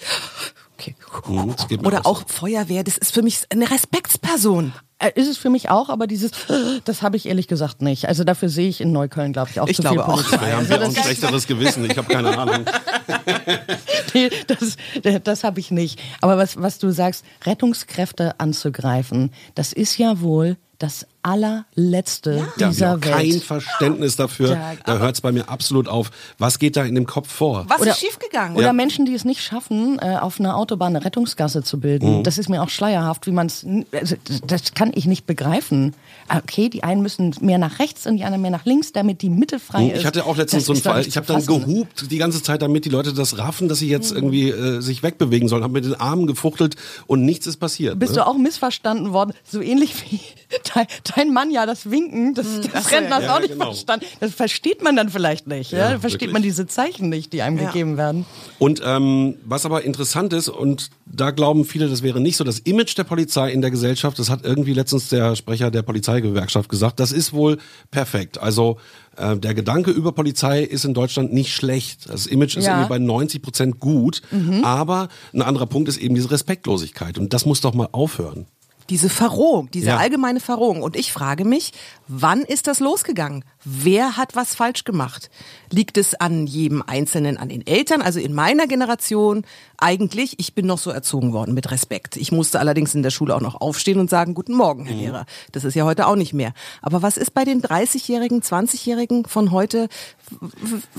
okay. 0.78 0.94
Mhm, 1.28 1.54
oder 1.84 2.06
auch 2.06 2.24
Feuerwehr, 2.26 2.84
das 2.84 2.98
ist 2.98 3.12
für 3.12 3.22
mich 3.22 3.40
eine 3.50 3.70
Respektsperson. 3.70 4.72
Äh, 5.00 5.10
Ist 5.16 5.26
es 5.28 5.36
für 5.38 5.50
mich 5.50 5.70
auch, 5.70 5.88
aber 5.88 6.06
dieses, 6.06 6.30
das 6.84 7.02
habe 7.02 7.16
ich 7.16 7.26
ehrlich 7.26 7.48
gesagt 7.48 7.82
nicht. 7.82 8.06
Also 8.06 8.22
dafür 8.22 8.48
sehe 8.48 8.68
ich 8.68 8.80
in 8.80 8.92
Neukölln, 8.92 9.32
glaube 9.32 9.50
ich, 9.50 9.58
auch 9.58 9.66
Ich 9.66 9.74
zu 9.76 9.82
viel 9.82 9.90
glaube 9.90 10.04
auch. 10.06 10.14
Polizei. 10.22 10.46
Wir 10.46 10.52
haben 10.52 10.58
Also 10.60 10.72
ja 10.72 10.78
auch 10.78 10.84
ein 10.84 10.94
das- 10.94 11.04
schlechteres 11.04 11.46
Gewissen. 11.48 11.84
Ich 11.90 11.98
habe 11.98 12.12
keine 12.12 12.38
Ahnung. 12.38 12.64
nee, 14.14 14.30
das, 14.46 14.76
das 15.24 15.44
habe 15.44 15.58
ich 15.60 15.70
nicht. 15.72 15.98
Aber 16.20 16.38
was, 16.38 16.60
was 16.62 16.78
du 16.78 16.90
sagst, 16.92 17.24
Rettungskräfte 17.44 18.38
anzugreifen, 18.38 19.32
das 19.56 19.72
ist 19.72 19.98
ja 19.98 20.20
wohl 20.20 20.56
das 20.78 21.06
allerletzte 21.24 22.46
Ja, 22.58 22.68
dieser 22.68 22.70
ich 22.70 22.82
habe 22.92 23.00
kein 23.00 23.32
Welt. 23.32 23.42
Verständnis 23.42 24.16
dafür. 24.16 24.50
Ja, 24.52 24.72
Da 24.84 24.98
hört 24.98 25.14
es 25.14 25.20
bei 25.20 25.32
mir 25.32 25.48
absolut 25.48 25.88
auf. 25.88 26.10
Was 26.38 26.58
geht 26.58 26.76
da 26.76 26.84
in 26.84 26.94
dem 26.94 27.06
Kopf 27.06 27.30
vor? 27.30 27.64
Was 27.68 27.80
Oder- 27.80 27.90
ist 27.92 28.00
schiefgegangen? 28.00 28.56
Oder 28.56 28.72
Menschen, 28.72 29.06
die 29.06 29.14
es 29.14 29.24
nicht 29.24 29.42
schaffen, 29.42 29.98
äh, 30.00 30.16
auf 30.20 30.38
einer 30.38 30.56
Autobahn 30.56 30.94
eine 30.94 31.04
Rettungsgasse 31.04 31.62
zu 31.62 31.80
bilden. 31.80 32.18
Mhm. 32.18 32.22
Das 32.24 32.38
ist 32.38 32.48
mir 32.48 32.62
auch 32.62 32.68
schleierhaft, 32.68 33.26
wie 33.26 33.32
man 33.32 33.46
es. 33.46 33.66
Also, 33.92 34.16
das 34.46 34.74
kann 34.74 34.92
ich 34.94 35.06
nicht 35.06 35.26
begreifen. 35.26 35.94
Okay, 36.28 36.68
die 36.68 36.84
einen 36.84 37.02
müssen 37.02 37.34
mehr 37.40 37.58
nach 37.58 37.78
rechts 37.78 38.06
und 38.06 38.16
die 38.16 38.24
anderen 38.24 38.42
mehr 38.42 38.50
nach 38.50 38.64
links, 38.64 38.92
damit 38.92 39.22
die 39.22 39.30
Mitte 39.30 39.58
frei 39.58 39.88
ist. 39.88 40.00
Ich 40.00 40.06
hatte 40.06 40.24
auch 40.26 40.36
letztens 40.36 40.62
Das 40.64 40.66
so 40.66 40.72
einen 40.72 40.82
Fall. 40.96 41.06
Ich 41.06 41.16
habe 41.16 41.26
dann 41.26 41.44
gehupt 41.44 42.10
die 42.10 42.18
ganze 42.18 42.42
Zeit, 42.42 42.62
damit 42.62 42.84
die 42.84 42.88
Leute 42.90 43.12
das 43.12 43.38
raffen, 43.38 43.68
dass 43.68 43.78
sie 43.78 43.88
jetzt 43.88 44.10
Mhm. 44.12 44.16
irgendwie 44.16 44.48
äh, 44.50 44.80
sich 44.80 45.02
wegbewegen 45.02 45.48
sollen. 45.48 45.62
Haben 45.62 45.72
mit 45.72 45.84
den 45.84 45.94
Armen 45.94 46.26
gefuchtelt 46.26 46.76
und 47.06 47.24
nichts 47.24 47.46
ist 47.46 47.58
passiert. 47.58 47.98
Bist 47.98 48.12
ne? 48.12 48.18
du 48.18 48.26
auch 48.26 48.36
missverstanden 48.38 49.12
worden? 49.12 49.32
So 49.44 49.60
ähnlich 49.60 49.94
wie 50.10 50.20
dein 51.16 51.32
Mann 51.32 51.50
ja 51.50 51.66
das 51.66 51.90
Winken, 51.90 52.34
das, 52.34 52.46
das 52.72 52.90
Rennen 52.90 53.12
hast 53.12 53.22
du 53.22 53.26
ja, 53.26 53.36
auch 53.36 53.40
nicht 53.40 53.52
genau. 53.52 53.66
verstanden. 53.66 54.06
Das 54.20 54.32
versteht 54.32 54.82
man 54.82 54.96
dann 54.96 55.08
vielleicht 55.08 55.46
nicht. 55.46 55.72
Ja, 55.72 55.92
Ja, 55.92 55.98
Versteht 55.98 56.22
wirklich. 56.22 56.32
man 56.32 56.42
diese 56.42 56.66
Zeichen 56.66 57.08
nicht, 57.08 57.32
die 57.32 57.42
einem 57.42 57.58
Ja. 57.58 57.66
gegeben 57.66 57.96
werden. 57.96 58.26
Und 58.58 58.80
ähm, 58.84 59.36
was 59.44 59.66
aber 59.66 59.82
interessant 59.84 60.32
ist, 60.32 60.48
und 60.48 60.90
da 61.06 61.30
glauben 61.30 61.64
viele, 61.64 61.88
das 61.88 62.02
wäre 62.02 62.20
nicht 62.20 62.36
so, 62.36 62.44
das 62.44 62.58
Image 62.60 62.96
der 62.96 63.04
Polizei 63.04 63.50
in 63.52 63.60
der 63.60 63.70
Gesellschaft, 63.70 64.18
das 64.18 64.30
hat 64.30 64.44
irgendwie 64.44 64.72
letztens 64.72 65.08
der 65.08 65.36
Sprecher 65.36 65.70
der 65.70 65.82
Polizeigewerkschaft 65.82 66.68
gesagt, 66.68 67.00
das 67.00 67.12
ist 67.12 67.32
wohl 67.32 67.58
perfekt. 67.90 68.38
Also 68.38 68.78
äh, 69.16 69.36
der 69.36 69.54
Gedanke 69.54 69.90
über 69.90 70.12
Polizei 70.12 70.62
ist 70.62 70.84
in 70.84 70.94
Deutschland 70.94 71.32
nicht 71.32 71.52
schlecht. 71.54 72.08
Das 72.08 72.26
Image 72.26 72.56
ist 72.56 72.64
Ja. 72.64 72.72
irgendwie 72.72 72.88
bei 72.88 72.98
90 72.98 73.42
Prozent 73.42 73.78
gut, 73.80 74.22
aber 74.62 75.08
ein 75.32 75.42
anderer 75.42 75.66
Punkt 75.66 75.88
ist 75.88 75.98
eben 75.98 76.14
diese 76.14 76.30
Respektlosigkeit. 76.30 77.18
Und 77.18 77.32
das 77.32 77.46
muss 77.46 77.60
doch 77.60 77.74
mal 77.74 77.88
aufhören. 77.92 78.46
Diese 78.90 79.08
Verrohung, 79.08 79.70
diese 79.70 79.88
Ja. 79.88 79.96
allgemeine 79.96 80.40
Verrohung. 80.40 80.82
Und 80.82 80.96
ich 80.96 81.12
frage 81.12 81.44
mich, 81.44 81.72
wann 82.06 82.42
ist 82.42 82.66
das 82.66 82.80
losgegangen? 82.80 83.44
Wer 83.64 84.16
hat 84.16 84.36
was 84.36 84.54
falsch 84.54 84.84
gemacht? 84.84 85.30
Liegt 85.70 85.96
es 85.96 86.14
an 86.14 86.46
jedem 86.46 86.82
Einzelnen, 86.82 87.38
an 87.38 87.48
den 87.48 87.66
Eltern? 87.66 88.02
Also 88.02 88.20
in 88.20 88.34
meiner 88.34 88.66
Generation 88.66 89.44
eigentlich, 89.78 90.38
ich 90.38 90.54
bin 90.54 90.66
noch 90.66 90.78
so 90.78 90.90
erzogen 90.90 91.32
worden 91.32 91.54
mit 91.54 91.70
Respekt. 91.70 92.16
Ich 92.16 92.30
musste 92.30 92.60
allerdings 92.60 92.94
in 92.94 93.02
der 93.02 93.10
Schule 93.10 93.34
auch 93.34 93.40
noch 93.40 93.60
aufstehen 93.60 93.98
und 93.98 94.10
sagen, 94.10 94.34
guten 94.34 94.54
Morgen, 94.54 94.84
Herr 94.84 94.96
Lehrer. 94.96 95.26
Das 95.52 95.64
ist 95.64 95.74
ja 95.74 95.84
heute 95.84 96.06
auch 96.06 96.16
nicht 96.16 96.34
mehr. 96.34 96.52
Aber 96.82 97.02
was 97.02 97.16
ist 97.16 97.32
bei 97.32 97.44
den 97.44 97.62
30-Jährigen, 97.62 98.42
20-Jährigen 98.42 99.24
von 99.26 99.50
heute? 99.50 99.88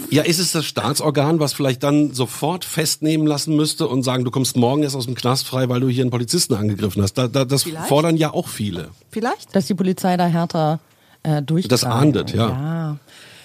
Ja, 0.10 0.24
ist 0.24 0.40
es 0.40 0.52
das 0.52 0.66
Staatsorgan, 0.66 1.40
was 1.40 1.54
vielleicht 1.54 1.84
dann 1.84 2.14
sofort 2.14 2.66
festnehmen 2.66 3.28
lassen 3.28 3.56
müsste 3.56 3.88
und 3.88 4.04
sagen, 4.04 4.26
du 4.26 4.32
kommst 4.32 4.58
morgen 4.58 4.84
erst 4.84 4.96
aus 4.96 5.06
dem 5.06 5.16
Knast 5.16 5.48
frei, 5.48 5.70
weil 5.70 5.80
du 5.80 5.88
hier 5.88 6.04
einen 6.04 6.12
Polizisten 6.12 6.56
angegriffen 6.56 7.02
hast? 7.02 7.14
Da, 7.14 7.28
da, 7.28 7.46
das 7.46 7.64
Vielleicht. 7.64 7.88
fordern 7.88 8.18
ja 8.18 8.34
auch 8.34 8.48
viele. 8.48 8.90
Vielleicht? 9.12 9.56
Dass 9.56 9.68
die 9.68 9.76
Polizei 9.76 10.18
da 10.18 10.26
härter 10.26 10.80
äh, 11.26 11.42
durchgreift. 11.42 11.72
Das 11.72 11.84
ahndet, 11.84 12.34
ja. 12.34 12.50
ja. 12.50 12.98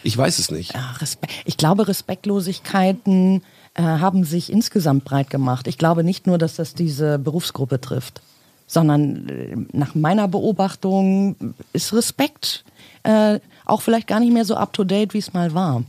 Ich 0.03 0.17
weiß 0.17 0.39
es 0.39 0.51
nicht. 0.51 0.75
Respe 1.01 1.27
ich 1.45 1.57
glaube, 1.57 1.89
Respektlosigkeiten 1.89 3.43
äh, 3.75 3.83
haben 3.83 4.25
sich 4.25 4.53
insgesamt 4.53 5.05
breit 5.05 5.31
gemacht. 5.31 5.67
Ich 5.67 5.79
glaube 5.79 6.05
nicht 6.05 6.27
nur, 6.27 6.39
dass 6.39 6.57
das 6.57 6.75
diese 6.75 7.19
Berufsgruppe 7.19 7.81
trifft, 7.81 8.21
sondern 8.67 9.29
äh, 9.29 9.57
nach 9.73 9.95
meiner 9.95 10.29
Beobachtung 10.29 11.55
ist 11.73 11.93
Respekt 11.93 12.65
äh, 13.03 13.41
auch 13.65 13.83
vielleicht 13.83 14.07
gar 14.07 14.21
nicht 14.21 14.33
mehr 14.33 14.45
so 14.45 14.57
up-to-date, 14.57 15.15
wie 15.15 15.19
es 15.19 15.33
mal 15.33 15.55
war. 15.55 15.85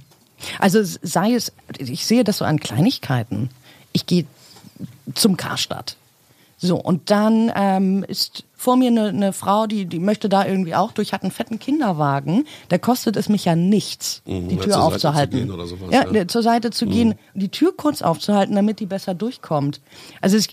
Also 0.60 0.79
sei 0.83 1.33
es, 1.33 1.51
ich 1.77 2.05
sehe 2.05 2.24
das 2.24 2.38
so 2.38 2.45
an 2.45 2.60
Kleinigkeiten. 2.60 3.50
Ich 3.93 4.05
gehe 4.05 4.25
zum 5.13 5.38
Karstadt. 5.38 5.95
So, 6.63 6.77
und 6.77 7.09
dann 7.09 7.51
ähm, 7.55 8.05
ist 8.07 8.43
vor 8.53 8.77
mir 8.77 8.89
eine, 8.89 9.07
eine 9.07 9.33
Frau, 9.33 9.65
die, 9.65 9.87
die 9.87 9.97
möchte 9.97 10.29
da 10.29 10.45
irgendwie 10.45 10.75
auch 10.75 10.91
durch, 10.91 11.11
hat 11.11 11.23
einen 11.23 11.31
fetten 11.31 11.57
Kinderwagen. 11.57 12.45
Da 12.69 12.77
kostet 12.77 13.17
es 13.17 13.29
mich 13.29 13.45
ja 13.45 13.55
nichts, 13.55 14.21
Mhm, 14.27 14.47
die 14.47 14.57
Tür 14.57 14.73
zu 14.73 14.79
aufzuhalten. 14.79 15.49
oder 15.49 15.65
sowas, 15.65 15.89
ja, 15.91 16.03
ja. 16.05 16.11
ne, 16.11 16.27
zur 16.27 16.43
Seite 16.43 16.69
zu 16.69 16.85
gehen, 16.85 17.15
die 17.33 17.49
Tür 17.49 17.73
kurz 17.75 18.03
aufzuhalten, 18.03 18.55
damit 18.55 18.79
die 18.79 18.85
besser 18.85 19.15
durchkommt. 19.15 19.81
Also 20.21 20.37
es, 20.37 20.49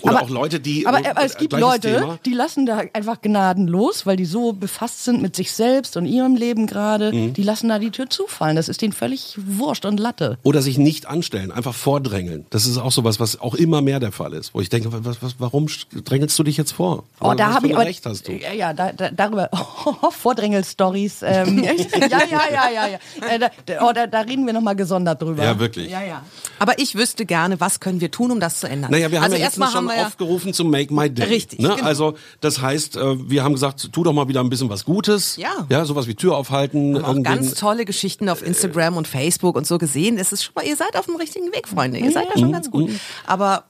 Oder 0.00 0.16
aber, 0.16 0.22
auch 0.22 0.30
Leute, 0.30 0.58
die. 0.58 0.86
Aber, 0.86 0.98
aber 0.98 1.22
es 1.22 1.36
gibt 1.36 1.52
Leute, 1.52 1.96
Thema. 1.96 2.18
die 2.24 2.32
lassen 2.32 2.64
da 2.64 2.82
einfach 2.94 3.20
gnadenlos, 3.20 4.06
weil 4.06 4.16
die 4.16 4.24
so 4.24 4.54
befasst 4.54 5.04
sind 5.04 5.20
mit 5.20 5.36
sich 5.36 5.52
selbst 5.52 5.98
und 5.98 6.06
ihrem 6.06 6.34
Leben 6.34 6.66
gerade. 6.66 7.12
Mhm. 7.12 7.34
Die 7.34 7.42
lassen 7.42 7.68
da 7.68 7.78
die 7.78 7.90
Tür 7.90 8.08
zufallen. 8.08 8.56
Das 8.56 8.70
ist 8.70 8.80
denen 8.80 8.94
völlig 8.94 9.36
wurscht 9.36 9.84
und 9.84 10.00
Latte. 10.00 10.38
Oder 10.44 10.62
sich 10.62 10.78
nicht 10.78 11.06
anstellen, 11.06 11.52
einfach 11.52 11.74
vordrängeln. 11.74 12.46
Das 12.48 12.64
ist 12.66 12.78
auch 12.78 12.90
sowas, 12.90 13.20
was 13.20 13.38
auch 13.38 13.54
immer 13.54 13.82
mehr 13.82 14.00
der 14.00 14.12
Fall 14.12 14.32
ist. 14.32 14.54
Wo 14.54 14.62
ich 14.62 14.70
denke, 14.70 14.88
was, 15.04 15.22
was, 15.22 15.34
warum 15.38 15.66
drängelst 15.92 16.38
du 16.38 16.42
dich 16.42 16.56
jetzt 16.56 16.72
vor? 16.72 17.04
Oh, 17.20 17.34
da 17.34 17.48
was 17.48 17.56
habe 17.56 17.66
ich 17.68 17.76
Recht 17.76 18.06
hast 18.06 18.28
du. 18.28 18.32
Ja, 18.32 18.52
ja, 18.52 18.72
da, 18.72 18.92
da, 18.92 19.10
darüber 19.10 19.50
Vordrängel-Stories. 20.10 21.22
Ähm, 21.22 21.62
ja, 21.64 21.72
ja, 21.72 22.20
ja, 22.30 22.70
ja, 22.70 22.86
ja. 22.88 22.98
Äh, 23.28 23.38
da, 23.38 23.50
da- 23.66 23.88
oh, 23.88 23.92
da, 23.92 24.06
da 24.06 24.20
reden 24.20 24.46
wir 24.46 24.54
noch 24.54 24.62
mal 24.62 24.74
gesondert 24.74 25.20
drüber. 25.20 25.44
Ja, 25.44 25.58
wirklich. 25.58 25.90
Ja, 25.90 26.02
ja. 26.02 26.22
Aber 26.58 26.78
ich 26.78 26.94
wüsste 26.94 27.26
gerne, 27.26 27.60
was 27.60 27.80
können 27.80 28.00
wir 28.00 28.10
tun, 28.10 28.30
um 28.30 28.40
das 28.40 28.60
zu 28.60 28.68
ändern? 28.68 28.90
Naja, 28.90 29.10
wir 29.10 29.18
haben 29.18 29.24
also 29.24 29.36
ja 29.36 29.42
erstmal 29.42 29.70
schon 29.82 29.88
haben 29.90 29.96
wir 29.96 30.02
ja, 30.02 30.06
aufgerufen 30.08 30.52
zum 30.54 30.70
Make 30.70 30.92
My 30.94 31.10
Day. 31.10 31.24
Richtig, 31.26 31.58
Ne? 31.60 31.68
genau. 31.76 31.84
Also 31.86 32.14
das 32.40 32.60
heißt, 32.60 32.96
äh, 32.96 33.30
wir 33.30 33.44
haben 33.44 33.52
gesagt, 33.52 33.92
tu 33.92 34.02
doch 34.04 34.12
mal 34.12 34.28
wieder 34.28 34.40
ein 34.40 34.48
bisschen 34.50 34.68
was 34.68 34.84
Gutes. 34.84 35.36
Ja. 35.36 35.66
Ja, 35.68 35.84
sowas 35.84 36.06
wie 36.06 36.14
Tür 36.14 36.36
aufhalten. 36.36 36.94
haben 36.96 37.04
auch 37.04 37.08
irgendwen- 37.08 37.22
ganz 37.24 37.54
tolle 37.54 37.84
Geschichten 37.84 38.28
auf 38.28 38.42
Instagram 38.42 38.96
und 38.96 39.06
Facebook 39.08 39.56
und 39.56 39.66
so 39.66 39.78
gesehen. 39.78 40.18
Es 40.18 40.32
ist 40.32 40.44
schon 40.44 40.54
mal, 40.54 40.64
ihr 40.64 40.76
seid 40.76 40.96
auf 40.96 41.06
dem 41.06 41.16
richtigen 41.16 41.46
Weg, 41.52 41.68
Freunde. 41.68 41.98
Ihr 41.98 42.12
seid 42.12 42.28
da 42.32 42.38
schon 42.38 42.52
ganz 42.52 42.70
gut. 42.70 42.90
Aber 43.26 43.64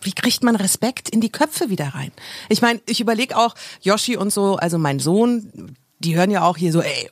wie 0.00 0.12
kriegt 0.12 0.42
man 0.42 0.56
Respekt 0.56 1.08
in 1.10 1.20
die 1.20 1.30
Köpfe 1.30 1.70
wieder 1.70 1.88
rein? 1.94 2.10
Ich 2.48 2.60
meine, 2.62 2.80
ich 2.86 3.00
überlege 3.00 3.36
auch, 3.36 3.54
Yoshi 3.82 4.16
und 4.16 4.32
so, 4.32 4.56
also 4.56 4.76
mein 4.78 4.98
Sohn, 4.98 5.76
die 6.02 6.16
hören 6.16 6.30
ja 6.30 6.42
auch 6.42 6.56
hier 6.56 6.72
so, 6.72 6.80
ey. 6.80 7.08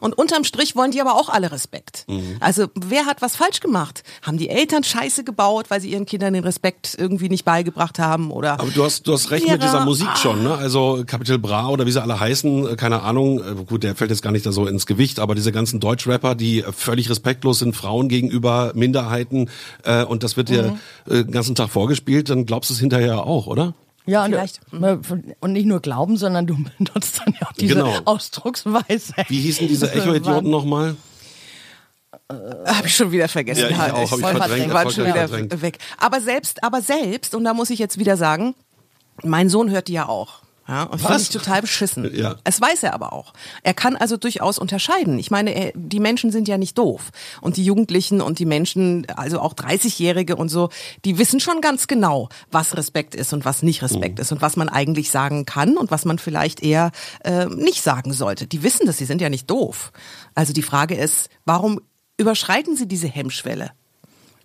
Und 0.00 0.18
unterm 0.18 0.44
Strich 0.44 0.76
wollen 0.76 0.90
die 0.90 1.00
aber 1.00 1.14
auch 1.14 1.28
alle 1.28 1.52
Respekt. 1.52 2.06
Also 2.40 2.66
wer 2.74 3.06
hat 3.06 3.22
was 3.22 3.36
falsch 3.36 3.60
gemacht? 3.60 4.02
Haben 4.22 4.38
die 4.38 4.48
Eltern 4.48 4.84
Scheiße 4.84 5.24
gebaut, 5.24 5.66
weil 5.68 5.80
sie 5.80 5.90
ihren 5.90 6.06
Kindern 6.06 6.34
den 6.34 6.44
Respekt 6.44 6.94
irgendwie 6.98 7.28
nicht 7.28 7.44
beigebracht 7.44 7.98
haben? 7.98 8.30
Oder 8.30 8.60
Aber 8.60 8.70
du 8.70 8.84
hast, 8.84 9.06
du 9.06 9.12
hast 9.12 9.30
recht 9.30 9.42
mit 9.44 9.52
Lehrer, 9.60 9.62
dieser 9.62 9.84
Musik 9.84 10.16
schon, 10.16 10.42
ne? 10.42 10.54
Also 10.54 11.04
Capital 11.06 11.38
Bra 11.38 11.68
oder 11.68 11.86
wie 11.86 11.92
sie 11.92 12.00
alle 12.02 12.18
heißen, 12.18 12.68
äh, 12.72 12.76
keine 12.76 13.02
Ahnung. 13.02 13.40
Äh, 13.40 13.62
Gut, 13.66 13.82
der 13.84 13.94
fällt 13.94 14.10
jetzt 14.10 14.22
gar 14.22 14.32
nicht 14.32 14.44
da 14.46 14.52
so 14.52 14.66
ins 14.66 14.86
Gewicht, 14.86 15.18
aber 15.18 15.34
diese 15.34 15.52
ganzen 15.52 15.80
Deutschrapper, 15.80 16.34
die 16.34 16.64
völlig 16.76 17.08
respektlos 17.10 17.58
sind 17.60 17.74
Frauen 17.76 18.08
gegenüber 18.08 18.72
Minderheiten 18.74 19.48
äh, 19.84 20.04
und 20.04 20.22
das 20.22 20.36
wird 20.36 20.48
dir 20.48 20.62
Mhm. 20.62 20.78
äh, 21.12 21.24
den 21.24 21.32
ganzen 21.32 21.54
Tag 21.54 21.70
vorgespielt, 21.70 22.28
dann 22.30 22.46
glaubst 22.46 22.70
du 22.70 22.74
es 22.74 22.80
hinterher 22.80 23.24
auch, 23.26 23.46
oder? 23.46 23.74
Ja, 24.04 24.24
und, 24.24 24.30
Vielleicht. 24.32 24.60
äh, 24.72 24.96
und 25.40 25.52
nicht 25.52 25.66
nur 25.66 25.80
glauben, 25.80 26.16
sondern 26.16 26.46
du 26.46 26.56
benutzt 26.78 27.20
dann 27.24 27.34
ja 27.40 27.46
auch 27.46 27.52
diese 27.52 27.74
Genau. 27.74 27.92
Ausdrucksweise. 28.04 29.14
Wie 29.28 29.40
hießen 29.40 29.68
diese 29.68 29.92
Echo-Idioten 29.92 30.50
nochmal? 30.50 30.96
Habe 32.66 32.86
ich 32.86 32.96
schon 32.96 33.12
wieder 33.12 33.28
vergessen. 33.28 33.68
Ja, 33.70 33.86
ich 33.86 33.92
auch, 33.92 34.02
ich 34.04 34.08
voll 34.10 34.20
verdrängt, 34.34 34.72
Waren 34.72 34.90
schon 34.90 35.04
wieder 35.04 35.28
verdrängt. 35.28 35.62
weg. 35.62 35.78
Aber 35.98 36.20
selbst, 36.20 36.64
aber 36.64 36.80
selbst, 36.80 37.34
und 37.34 37.44
da 37.44 37.52
muss 37.54 37.70
ich 37.70 37.78
jetzt 37.78 37.98
wieder 37.98 38.16
sagen, 38.16 38.54
mein 39.22 39.48
Sohn 39.48 39.70
hört 39.70 39.88
die 39.88 39.92
ja 39.94 40.08
auch. 40.08 40.41
Ja, 40.68 40.84
und 40.84 41.00
finde 41.00 41.20
ich 41.20 41.30
total 41.30 41.60
beschissen. 41.60 42.08
Ja. 42.14 42.36
Es 42.44 42.60
weiß 42.60 42.84
er 42.84 42.94
aber 42.94 43.12
auch. 43.12 43.32
Er 43.62 43.74
kann 43.74 43.96
also 43.96 44.16
durchaus 44.16 44.58
unterscheiden. 44.58 45.18
Ich 45.18 45.30
meine, 45.30 45.54
er, 45.54 45.72
die 45.74 45.98
Menschen 45.98 46.30
sind 46.30 46.46
ja 46.46 46.56
nicht 46.56 46.78
doof. 46.78 47.10
Und 47.40 47.56
die 47.56 47.64
Jugendlichen 47.64 48.20
und 48.20 48.38
die 48.38 48.44
Menschen, 48.44 49.06
also 49.16 49.40
auch 49.40 49.54
30-Jährige 49.54 50.36
und 50.36 50.48
so, 50.48 50.68
die 51.04 51.18
wissen 51.18 51.40
schon 51.40 51.60
ganz 51.60 51.88
genau, 51.88 52.28
was 52.50 52.76
Respekt 52.76 53.14
ist 53.14 53.32
und 53.32 53.44
was 53.44 53.62
nicht 53.62 53.82
Respekt 53.82 54.20
ist 54.20 54.30
und 54.30 54.40
was 54.40 54.56
man 54.56 54.68
eigentlich 54.68 55.10
sagen 55.10 55.46
kann 55.46 55.76
und 55.76 55.90
was 55.90 56.04
man 56.04 56.18
vielleicht 56.18 56.62
eher 56.62 56.92
äh, 57.24 57.46
nicht 57.46 57.82
sagen 57.82 58.12
sollte. 58.12 58.46
Die 58.46 58.62
wissen 58.62 58.86
das, 58.86 58.98
sie 58.98 59.04
sind 59.04 59.20
ja 59.20 59.28
nicht 59.28 59.50
doof. 59.50 59.92
Also 60.34 60.52
die 60.52 60.62
Frage 60.62 60.94
ist, 60.94 61.28
warum 61.44 61.80
überschreiten 62.18 62.76
sie 62.76 62.86
diese 62.86 63.08
Hemmschwelle? 63.08 63.72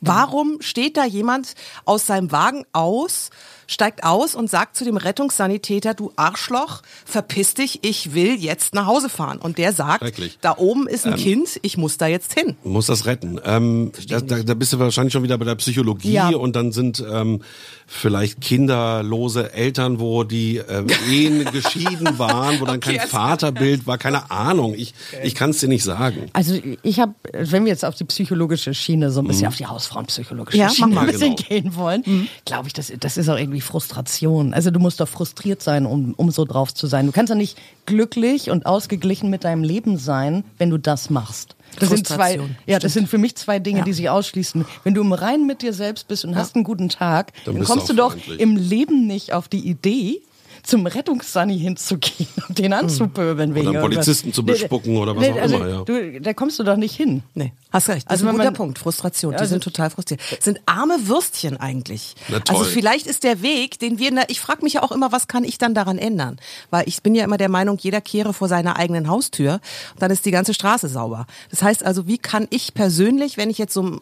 Warum 0.01 0.61
steht 0.61 0.97
da 0.97 1.05
jemand 1.05 1.55
aus 1.85 2.05
seinem 2.05 2.31
Wagen 2.31 2.65
aus, 2.71 3.29
steigt 3.67 4.03
aus 4.03 4.33
und 4.33 4.49
sagt 4.49 4.75
zu 4.77 4.85
dem 4.85 4.97
Rettungssanitäter, 4.97 5.93
du 5.93 6.11
Arschloch, 6.15 6.81
verpiss 7.05 7.53
dich, 7.53 7.79
ich 7.83 8.13
will 8.13 8.35
jetzt 8.35 8.73
nach 8.73 8.85
Hause 8.87 9.09
fahren. 9.09 9.37
Und 9.39 9.57
der 9.57 9.73
sagt. 9.73 10.01
Ähm. 10.19 10.29
da 10.41 10.57
oben 10.57 10.87
ist 10.87 11.05
ein 11.05 11.15
Kind, 11.15 11.59
ich 11.61 11.77
muss 11.77 11.97
da 11.97 12.07
jetzt 12.07 12.33
hin. 12.33 12.55
Du 12.63 12.69
musst 12.69 12.89
das 12.89 13.05
retten. 13.05 13.39
Ähm, 13.43 13.91
da, 14.07 14.21
da, 14.21 14.41
da 14.43 14.53
bist 14.53 14.73
du 14.73 14.79
wahrscheinlich 14.79 15.13
schon 15.13 15.23
wieder 15.23 15.37
bei 15.37 15.45
der 15.45 15.55
Psychologie 15.55 16.13
Ja. 16.13 16.29
und 16.29 16.55
dann 16.55 16.71
sind 16.71 17.03
ähm, 17.11 17.41
vielleicht 17.85 18.41
kinderlose 18.41 19.53
Eltern, 19.53 19.99
wo 19.99 20.23
die 20.23 20.57
äh, 20.57 20.83
Ehen 21.11 21.45
geschieden 21.51 22.17
waren, 22.19 22.59
wo 22.59 22.65
dann 22.65 22.79
kein 22.79 22.93
Okay, 22.95 22.99
also- 23.01 23.11
Vaterbild 23.17 23.85
war, 23.87 23.97
keine 23.97 24.31
Ahnung. 24.31 24.73
Ich, 24.75 24.93
ich 25.23 25.35
kann 25.35 25.49
es 25.51 25.59
dir 25.59 25.67
nicht 25.67 25.83
sagen. 25.83 26.29
Also 26.33 26.57
ich 26.83 26.99
habe, 26.99 27.13
wenn 27.33 27.65
wir 27.65 27.71
jetzt 27.71 27.83
auf 27.85 27.95
die 27.95 28.05
psychologische 28.05 28.73
Schiene, 28.73 29.11
so 29.11 29.19
ein 29.21 29.27
bisschen 29.27 29.47
auf 29.47 29.55
die 29.57 29.65
Hausfrauenpsychologische 29.65 30.57
Ja, 30.57 30.69
Schiene 30.69 30.99
ein 30.99 31.07
bisschen 31.07 31.35
Genau. 31.35 31.47
gehen 31.49 31.75
wollen, 31.75 32.29
glaube 32.45 32.67
ich, 32.67 32.73
das, 32.73 32.91
das 32.99 33.17
ist 33.17 33.27
auch 33.29 33.37
irgendwie 33.37 33.56
Frustration. 33.61 34.53
Also 34.53 34.71
du 34.71 34.79
musst 34.79 34.99
doch 34.99 35.07
frustriert 35.07 35.61
sein, 35.61 35.85
um, 35.85 36.13
um 36.17 36.31
so 36.31 36.45
drauf 36.45 36.73
zu 36.73 36.87
sein. 36.87 37.05
Du 37.05 37.11
kannst 37.11 37.31
doch 37.31 37.37
nicht 37.37 37.57
glücklich 37.85 38.49
und 38.49 38.65
ausgeglichen 38.65 39.29
mit 39.29 39.43
deinem 39.43 39.63
Leben 39.63 39.97
sein, 39.97 40.43
wenn 40.57 40.69
du 40.69 40.77
das 40.77 41.09
machst. 41.09 41.55
Das 41.79 41.89
sind 41.89 42.07
zwei, 42.07 42.39
ja, 42.65 42.79
das 42.79 42.93
sind 42.93 43.09
für 43.09 43.17
mich 43.17 43.35
zwei 43.35 43.59
Dinge, 43.59 43.79
Ja. 43.79 43.83
die 43.85 43.93
sich 43.93 44.09
ausschließen. 44.09 44.65
Wenn 44.83 44.93
du 44.93 45.01
im 45.01 45.13
Reinen 45.13 45.45
mit 45.47 45.61
dir 45.61 45.73
selbst 45.73 46.07
bist 46.07 46.23
und 46.25 46.35
hast 46.35 46.55
einen 46.55 46.63
guten 46.63 46.89
Tag, 46.89 47.33
Dann 47.45 47.55
dann, 47.55 47.63
kommst 47.65 47.89
du 47.89 47.93
doch 47.93 48.15
im 48.37 48.55
Leben 48.55 49.05
nicht 49.05 49.33
auf 49.33 49.47
die 49.47 49.67
Idee, 49.67 50.21
zum 50.67 50.85
Rettungssunny 50.85 51.57
hinzugehen 51.57 52.27
und 52.49 52.57
den 52.59 52.73
anzupöbeln 52.73 53.55
wegen 53.55 53.67
einen 53.67 53.75
irgendwas. 53.77 54.05
Polizisten 54.05 54.33
zu 54.33 54.43
bespucken 54.45 54.97
oder 54.97 55.15
was 55.15 55.27
auch 55.29 55.35
also, 55.37 55.55
immer, 55.55 55.67
ja. 55.69 55.81
Du, 55.83 56.21
da 56.21 56.33
kommst 56.33 56.59
du 56.59 56.63
doch 56.63 56.75
nicht 56.77 56.95
hin. 56.95 57.23
Nee, 57.33 57.53
hast 57.71 57.89
recht. 57.89 58.05
Das 58.05 58.11
Also 58.11 58.25
ist 58.25 58.29
ein 58.29 58.35
guter 58.35 58.43
man- 58.45 58.53
Punkt. 58.53 58.79
Frustration. 58.79 59.31
Die 59.33 59.37
Also- 59.39 59.51
sind 59.51 59.63
total 59.63 59.89
frustriert. 59.89 60.21
Sind 60.41 60.59
arme 60.65 61.07
Würstchen 61.07 61.57
eigentlich. 61.57 62.15
Na 62.27 62.39
toll. 62.41 62.57
Also 62.57 62.69
vielleicht 62.69 63.07
ist 63.07 63.23
der 63.23 63.41
Weg, 63.41 63.79
den 63.79 63.97
wir, 63.97 64.11
na, 64.11 64.23
ich 64.27 64.39
frage 64.39 64.63
mich 64.63 64.73
ja 64.73 64.83
auch 64.83 64.91
immer, 64.91 65.11
was 65.11 65.27
kann 65.27 65.43
ich 65.43 65.57
dann 65.57 65.73
daran 65.73 65.97
ändern? 65.97 66.37
Weil 66.69 66.87
ich 66.87 67.01
bin 67.01 67.15
ja 67.15 67.23
immer 67.23 67.37
der 67.37 67.49
Meinung, 67.49 67.77
jeder 67.79 68.01
kehre 68.01 68.33
vor 68.33 68.47
seiner 68.47 68.75
eigenen 68.77 69.07
Haustür 69.07 69.61
und 69.93 70.01
dann 70.01 70.11
ist 70.11 70.25
die 70.25 70.31
ganze 70.31 70.53
Straße 70.53 70.87
sauber. 70.89 71.25
Das 71.49 71.61
heißt 71.63 71.83
also, 71.85 72.07
wie 72.07 72.17
kann 72.17 72.47
ich 72.49 72.73
persönlich, 72.73 73.37
wenn 73.37 73.49
ich 73.49 73.57
jetzt 73.57 73.73
so 73.73 74.01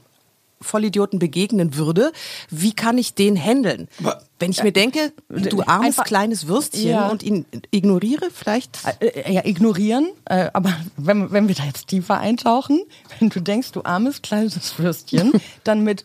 Vollidioten 0.62 1.20
begegnen 1.20 1.76
würde, 1.76 2.12
wie 2.50 2.74
kann 2.74 2.98
ich 2.98 3.14
den 3.14 3.36
handeln? 3.38 3.88
Wenn 4.40 4.52
ich 4.52 4.64
mir 4.64 4.72
denke, 4.72 5.14
du 5.30 5.62
armes 5.64 5.88
Einfach- 5.88 6.04
kleines 6.06 6.48
Würstchen 6.48 6.90
Ja. 6.90 7.08
und 7.10 7.24
ihn 7.24 7.46
ignoriere 7.72 8.30
vielleicht. 8.34 8.80
Äh, 9.00 9.32
ja, 9.34 9.46
ignorieren. 9.46 10.08
Äh, 10.26 10.50
aber 10.54 10.74
wenn, 10.98 11.32
wenn 11.32 11.48
wir 11.48 11.56
da 11.56 11.64
jetzt 11.64 11.88
tiefer 11.88 12.20
eintauchen, 12.20 12.82
wenn 13.20 13.30
du 13.30 13.40
denkst, 13.42 13.72
du 13.72 13.84
armes 13.84 14.22
kleines 14.22 14.78
Würstchen, 14.80 15.34
dann 15.64 15.84
mit 15.84 16.04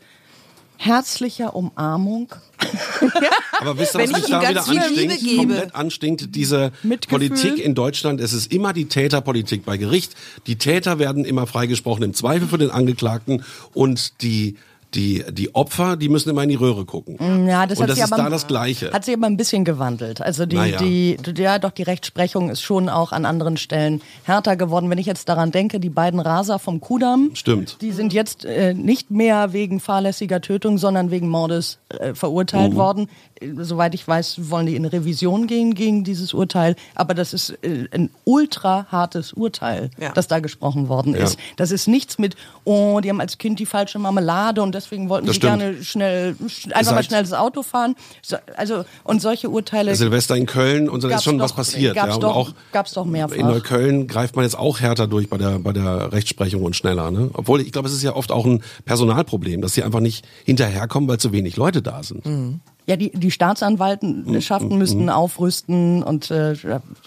herzlicher 0.81 1.55
Umarmung. 1.55 2.33
Aber 3.61 3.79
wisst 3.79 3.95
ihr, 3.95 4.01
Wenn 4.01 4.13
was 4.13 4.19
ich 4.21 4.29
mich 4.29 4.33
da 4.33 4.49
wieder 4.49 4.67
anstinkt? 4.67 5.37
Komplett 5.37 5.75
anstinkt, 5.75 6.35
diese 6.35 6.73
Mitgefühl. 6.83 7.29
Politik 7.29 7.59
in 7.63 7.75
Deutschland. 7.75 8.21
Es 8.21 8.33
ist 8.33 8.51
immer 8.51 8.73
die 8.73 8.87
Täterpolitik 8.87 9.67
bei 9.67 9.77
Gericht. 9.77 10.15
Die 10.47 10.57
Täter 10.57 10.99
werden 10.99 11.27
immer 11.27 11.47
freigesprochen, 11.47 12.03
im 12.03 12.15
Zweifel 12.15 12.49
für 12.49 12.57
den 12.57 12.71
Angeklagten 12.71 13.45
und 13.75 14.23
die 14.23 14.57
die, 14.95 15.25
die 15.31 15.55
Opfer, 15.55 15.97
die 15.97 16.09
müssen 16.09 16.31
immer 16.31 16.43
in 16.43 16.49
die 16.49 16.55
Röhre 16.57 16.85
gucken. 16.85 17.17
Mm, 17.19 17.49
Ja, 17.49 17.67
das 17.67 17.79
und 17.79 17.83
hat 17.85 17.91
das 17.91 17.97
sich 17.97 18.05
ist 18.05 18.13
aber, 18.13 18.23
da 18.25 18.31
das 18.31 18.47
Gleiche. 18.47 18.93
Hat 18.93 19.05
sich 19.05 19.15
aber 19.17 19.27
ein 19.27 19.37
bisschen 19.37 19.65
gewandelt. 19.65 20.21
Also 20.21 20.47
die, 20.47 20.57
Naja. 20.57 20.79
die, 20.79 21.17
ja, 21.37 21.59
doch 21.59 21.71
die 21.71 21.83
Rechtsprechung 21.85 22.51
ist 22.51 22.61
schon 22.63 22.89
auch 22.89 23.13
an 23.13 23.25
anderen 23.25 23.57
Stellen 23.57 24.01
härter 24.25 24.57
geworden. 24.57 24.91
Wenn 24.91 24.99
ich 24.99 25.07
jetzt 25.07 25.29
daran 25.29 25.51
denke, 25.53 25.81
die 25.81 25.91
beiden 25.91 26.19
Raser 26.21 26.59
vom 26.59 26.81
Kudamm, 26.81 27.31
Stimmt. 27.35 27.79
die 27.81 27.93
sind 27.93 28.13
jetzt 28.13 28.45
äh, 28.45 28.75
nicht 28.75 29.11
mehr 29.11 29.53
wegen 29.53 29.81
fahrlässiger 29.81 30.41
Tötung, 30.41 30.79
sondern 30.79 31.11
wegen 31.11 31.29
Mordes 31.29 31.79
äh, 31.89 32.11
Mhm. 32.11 32.15
verurteilt 32.17 32.75
worden. 32.75 33.09
Äh, 33.41 33.49
Soweit 33.63 33.95
ich 33.95 34.07
weiß, 34.07 34.51
wollen 34.51 34.67
die 34.67 34.77
in 34.77 34.85
Revision 34.85 35.47
gehen 35.47 35.75
gegen 35.75 36.05
dieses 36.05 36.35
Urteil. 36.35 36.77
Aber 36.95 37.15
das 37.15 37.33
ist 37.33 37.51
äh, 37.63 37.87
ein 37.93 38.11
ultra 38.25 38.87
hartes 38.91 39.33
Urteil, 39.33 39.91
Ja. 39.99 40.11
das 40.13 40.27
da 40.29 40.41
gesprochen 40.41 40.89
worden 40.89 41.15
Ja. 41.15 41.25
ist. 41.25 41.39
Das 41.57 41.71
ist 41.71 41.87
nichts 41.89 42.19
mit, 42.19 42.37
oh, 42.65 43.01
die 43.01 43.09
haben 43.09 43.21
als 43.21 43.39
Kind 43.39 43.59
die 43.59 43.67
falsche 43.67 43.99
Marmelade 43.99 44.63
und 44.63 44.73
deswegen 44.81 45.09
wollten 45.09 45.27
Das 45.27 45.37
sie 45.37 45.41
stimmt. 45.41 45.59
gerne 45.61 45.85
schnell, 45.85 46.35
sch- 46.47 46.73
einfach 46.73 46.93
mal 46.95 47.03
schnell 47.03 47.23
das 47.23 47.33
Auto 47.33 47.63
fahren. 47.63 47.95
So, 48.23 48.37
also, 48.57 48.85
und 49.05 49.21
solche 49.23 49.49
Urteile. 49.51 49.95
Silvester 49.95 50.37
in 50.37 50.47
Köln 50.47 50.89
und 50.89 51.05
da 51.05 51.09
ist 51.17 51.25
schon 51.25 51.39
doch- 51.39 51.45
was 51.45 51.53
passiert. 51.53 51.95
gab's 51.95 52.09
ja, 52.09 52.15
und 52.15 52.21
doch- 52.23 52.35
auch 52.37 52.53
gab's 52.73 52.93
doch 52.93 53.05
mehrfach. 53.05 53.37
In 53.37 53.47
Neukölln 53.47 54.07
greift 54.07 54.37
man 54.37 54.45
jetzt 54.45 54.59
auch 54.59 54.81
härter 54.81 55.07
durch 55.07 55.29
bei 55.29 55.39
der, 55.39 55.59
bei 55.59 55.73
der 55.73 56.13
Rechtsprechung 56.13 56.63
und 56.63 56.75
schneller. 56.77 57.11
Ne? 57.11 57.31
Obwohl, 57.35 57.61
ich 57.61 57.73
glaube, 57.73 57.89
es 57.89 57.95
ist 57.95 58.03
ja 58.03 58.15
oft 58.17 58.33
auch 58.33 58.45
ein 58.47 58.63
Personalproblem, 58.85 59.61
dass 59.63 59.75
sie 59.75 59.83
einfach 59.83 60.01
nicht 60.01 60.25
hinterherkommen, 60.45 61.09
weil 61.09 61.19
zu 61.19 61.33
wenig 61.33 61.57
Leute 61.57 61.83
da 61.83 62.03
sind. 62.03 62.25
Mhm. 62.27 62.61
Ja, 62.87 62.97
die, 62.97 63.11
die 63.11 63.31
Staatsanwaltschaften 63.31 64.77
müssten 64.77 65.11
aufrüsten 65.11 66.03
und 66.03 66.31
äh, 66.31 66.55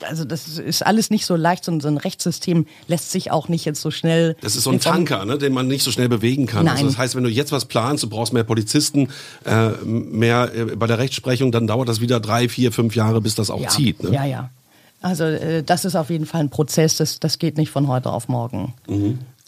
also 0.08 0.24
das 0.26 0.58
ist- 0.58 0.86
alles 0.86 1.10
nicht 1.10 1.26
so 1.26 1.36
leicht. 1.36 1.66
So 1.66 1.72
ein, 1.72 1.98
Rechtssystem 1.98 2.66
lässt 2.88 3.12
sich 3.12 3.32
auch 3.32 3.50
nicht 3.50 3.66
jetzt 3.66 3.82
so 3.82 3.92
schnell. 3.92 4.36
Das 4.42 4.56
ist 4.56 4.64
so 4.64 4.72
ein 4.72 4.80
Tanker, 4.80 5.26
ne, 5.26 5.38
den 5.38 5.54
man 5.54 5.68
nicht 5.68 5.84
so 5.84 5.92
schnell 5.92 6.10
bewegen 6.10 6.46
kann. 6.46 6.66
Nein. 6.66 6.76
Also 6.76 6.86
das 6.88 6.98
heißt, 6.98 7.16
wenn 7.16 7.24
du 7.24 7.30
jetzt 7.30 7.52
was 7.52 7.66
planst, 7.66 8.04
du 8.04 8.10
brauchst 8.10 8.34
mehr 8.34 8.44
Polizisten, 8.44 9.10
äh, 9.46 9.70
mehr 9.86 10.52
äh, 10.56 10.76
bei 10.76 10.88
der 10.88 11.00
Rechtsprechung, 11.00 11.52
dann 11.52 11.68
dauert 11.68 11.90
das 11.90 12.00
wieder 12.02 12.20
drei, 12.20 12.48
vier, 12.50 12.72
fünf 12.72 12.96
Jahre, 12.96 13.20
bis 13.22 13.36
das 13.36 13.50
auch 13.50 13.60
Ja, 13.62 13.70
zieht. 13.70 14.04
Ne? 14.04 14.12
ja, 14.14 14.26
ja. 14.26 14.50
Also 15.02 15.26
äh, 15.26 15.64
das 15.64 15.84
ist 15.86 15.96
auf 15.96 16.10
jeden 16.10 16.26
Fall 16.26 16.42
ein 16.42 16.50
Prozess, 16.50 16.96
das, 16.98 17.20
das 17.20 17.40
geht 17.40 17.58
nicht 17.58 17.72
von 17.72 17.88
heute 17.90 18.10
auf 18.12 18.30
morgen. 18.30 18.74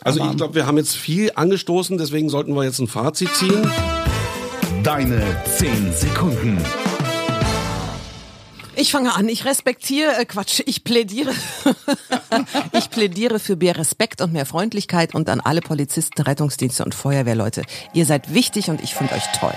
Also 0.04 0.22
Aber- 0.22 0.32
ich 0.32 0.38
glaube, 0.38 0.56
wir 0.56 0.66
haben 0.68 0.78
jetzt 0.78 0.96
viel 0.98 1.32
angestoßen, 1.36 1.98
deswegen 1.98 2.28
sollten 2.30 2.54
wir 2.56 2.64
jetzt 2.66 2.80
ein 2.80 2.88
Fazit 2.88 3.30
ziehen. 3.36 3.70
Deine 4.86 5.20
10 5.46 5.94
Sekunden. 5.94 6.64
Ich 8.76 8.92
fange 8.92 9.16
an. 9.16 9.28
Ich 9.28 9.44
respektiere, 9.44 10.16
äh, 10.16 10.26
Quatsch, 10.26 10.62
ich 10.64 10.84
plädiere, 10.84 11.32
ich 12.72 12.92
plädiere 12.92 13.40
für 13.40 13.56
mehr 13.56 13.80
Respekt 13.80 14.22
und 14.22 14.32
mehr 14.32 14.46
Freundlichkeit 14.46 15.16
und 15.16 15.28
an 15.28 15.42
alle 15.42 15.62
Polizisten, 15.62 16.22
Rettungsdienste 16.22 16.86
und 16.86 16.94
Feuerwehrleute. 16.94 17.64
Ihr 17.94 18.06
seid 18.06 18.36
wichtig 18.36 18.70
und 18.70 18.80
ich 18.84 18.94
finde 18.94 19.16
euch 19.16 19.26
toll. 19.40 19.56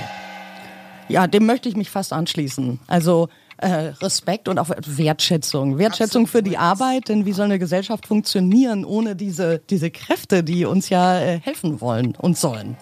Ja, 1.10 1.26
dem 1.26 1.44
möchte 1.44 1.68
ich 1.68 1.76
mich 1.76 1.90
fast 1.90 2.14
anschließen. 2.14 2.80
Also 2.86 3.28
äh, 3.58 3.92
Respekt 4.00 4.48
und 4.48 4.58
auch 4.58 4.70
Wertschätzung. 4.70 5.76
Wertschätzung 5.76 6.26
für 6.26 6.42
die 6.42 6.56
Arbeit, 6.56 7.10
denn 7.10 7.26
wie 7.26 7.34
soll 7.34 7.44
eine 7.44 7.58
Gesellschaft 7.58 8.06
funktionieren 8.06 8.86
ohne 8.86 9.14
diese, 9.14 9.58
diese 9.68 9.90
Kräfte, 9.90 10.42
die 10.42 10.64
uns 10.64 10.88
ja 10.88 11.20
äh, 11.20 11.38
helfen 11.38 11.82
wollen 11.82 12.16
und 12.16 12.38
sollen? 12.38 12.78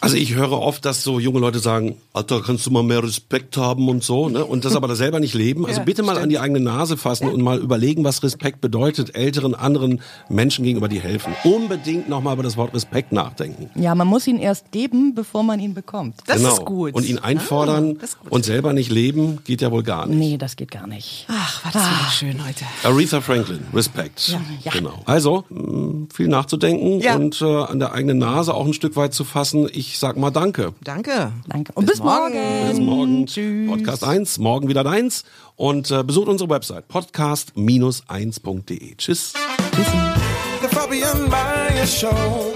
Also 0.00 0.16
ich 0.16 0.34
höre 0.34 0.52
oft, 0.52 0.84
dass 0.84 1.02
so 1.02 1.18
junge 1.18 1.38
Leute 1.40 1.58
sagen, 1.58 1.96
Alter, 2.12 2.42
kannst 2.42 2.66
du 2.66 2.70
mal 2.70 2.82
mehr 2.82 3.02
Respekt 3.02 3.56
haben 3.56 3.88
und 3.88 4.04
so, 4.04 4.28
ne? 4.28 4.44
Und 4.44 4.64
das 4.64 4.76
aber 4.76 4.88
da 4.88 4.94
selber 4.96 5.20
nicht 5.20 5.34
leben. 5.34 5.64
Also 5.66 5.78
Ja, 5.80 5.84
bitte 5.84 6.02
mal 6.02 6.12
stimmt. 6.12 6.24
an 6.24 6.28
die 6.30 6.38
eigene 6.38 6.60
Nase 6.60 6.96
fassen 6.96 7.28
und 7.28 7.40
mal 7.42 7.58
überlegen, 7.58 8.04
was 8.04 8.22
Respekt 8.22 8.60
bedeutet, 8.60 9.14
älteren, 9.16 9.54
anderen 9.54 10.00
Menschen 10.28 10.64
gegenüber, 10.64 10.88
die 10.88 11.00
helfen. 11.00 11.34
Unbedingt 11.44 12.08
nochmal 12.08 12.34
über 12.34 12.42
das 12.42 12.56
Wort 12.56 12.74
Respekt 12.74 13.12
nachdenken. 13.12 13.70
Ja, 13.80 13.94
man 13.94 14.06
muss 14.06 14.26
ihn 14.26 14.38
erst 14.38 14.70
geben, 14.70 15.14
bevor 15.14 15.42
man 15.42 15.60
ihn 15.60 15.72
bekommt. 15.74 16.16
Das 16.26 16.38
genau. 16.38 16.52
ist 16.52 16.64
gut. 16.64 16.94
Und 16.94 17.08
ihn 17.08 17.18
einfordern 17.18 17.98
Ah, 18.02 18.06
und 18.30 18.44
selber 18.44 18.72
nicht 18.72 18.90
leben, 18.90 19.38
geht 19.44 19.60
ja 19.62 19.70
wohl 19.70 19.82
gar 19.82 20.06
nicht. 20.06 20.18
Nee, 20.18 20.36
das 20.36 20.56
geht 20.56 20.70
gar 20.70 20.86
nicht. 20.86 21.26
Ach, 21.28 21.64
war 21.64 21.72
das 21.72 21.82
wieder 21.82 22.10
schön 22.10 22.46
heute. 22.46 22.64
Aretha 22.84 23.20
Franklin, 23.20 23.60
Respekt. 23.72 24.28
Ja, 24.28 24.40
ja. 24.62 24.72
Genau. 24.72 24.94
Also, 25.06 25.44
mh, 25.48 26.08
viel 26.12 26.28
nachzudenken 26.28 27.00
Ja. 27.00 27.16
und 27.16 27.40
äh, 27.40 27.44
an 27.44 27.78
der 27.78 27.92
eigenen 27.92 28.18
Nase 28.18 28.52
auch 28.54 28.66
ein 28.66 28.74
Stück 28.74 28.96
weit 28.96 29.14
zu 29.14 29.24
fassen. 29.24 29.68
Ich 29.72 29.85
sag 29.94 30.16
mal 30.16 30.30
Danke. 30.30 30.72
Danke. 30.82 31.32
Danke. 31.48 31.72
Und 31.74 31.84
bis, 31.86 31.98
morgen. 31.98 32.68
Bis 32.68 32.80
morgen. 32.80 33.26
Tschüss. 33.26 33.70
Podcast 33.70 34.04
1, 34.04 34.38
morgen 34.38 34.68
wieder 34.68 34.84
deins. 34.84 35.24
Und 35.56 35.90
äh, 35.90 36.02
besucht 36.02 36.28
unsere 36.28 36.48
Website 36.50 36.88
podcast-1.de. 36.88 38.96
Tschüss. 38.96 39.34
The 40.62 40.68
Fabian 40.68 41.28
Meyer 41.28 41.86
Show. 41.86 42.55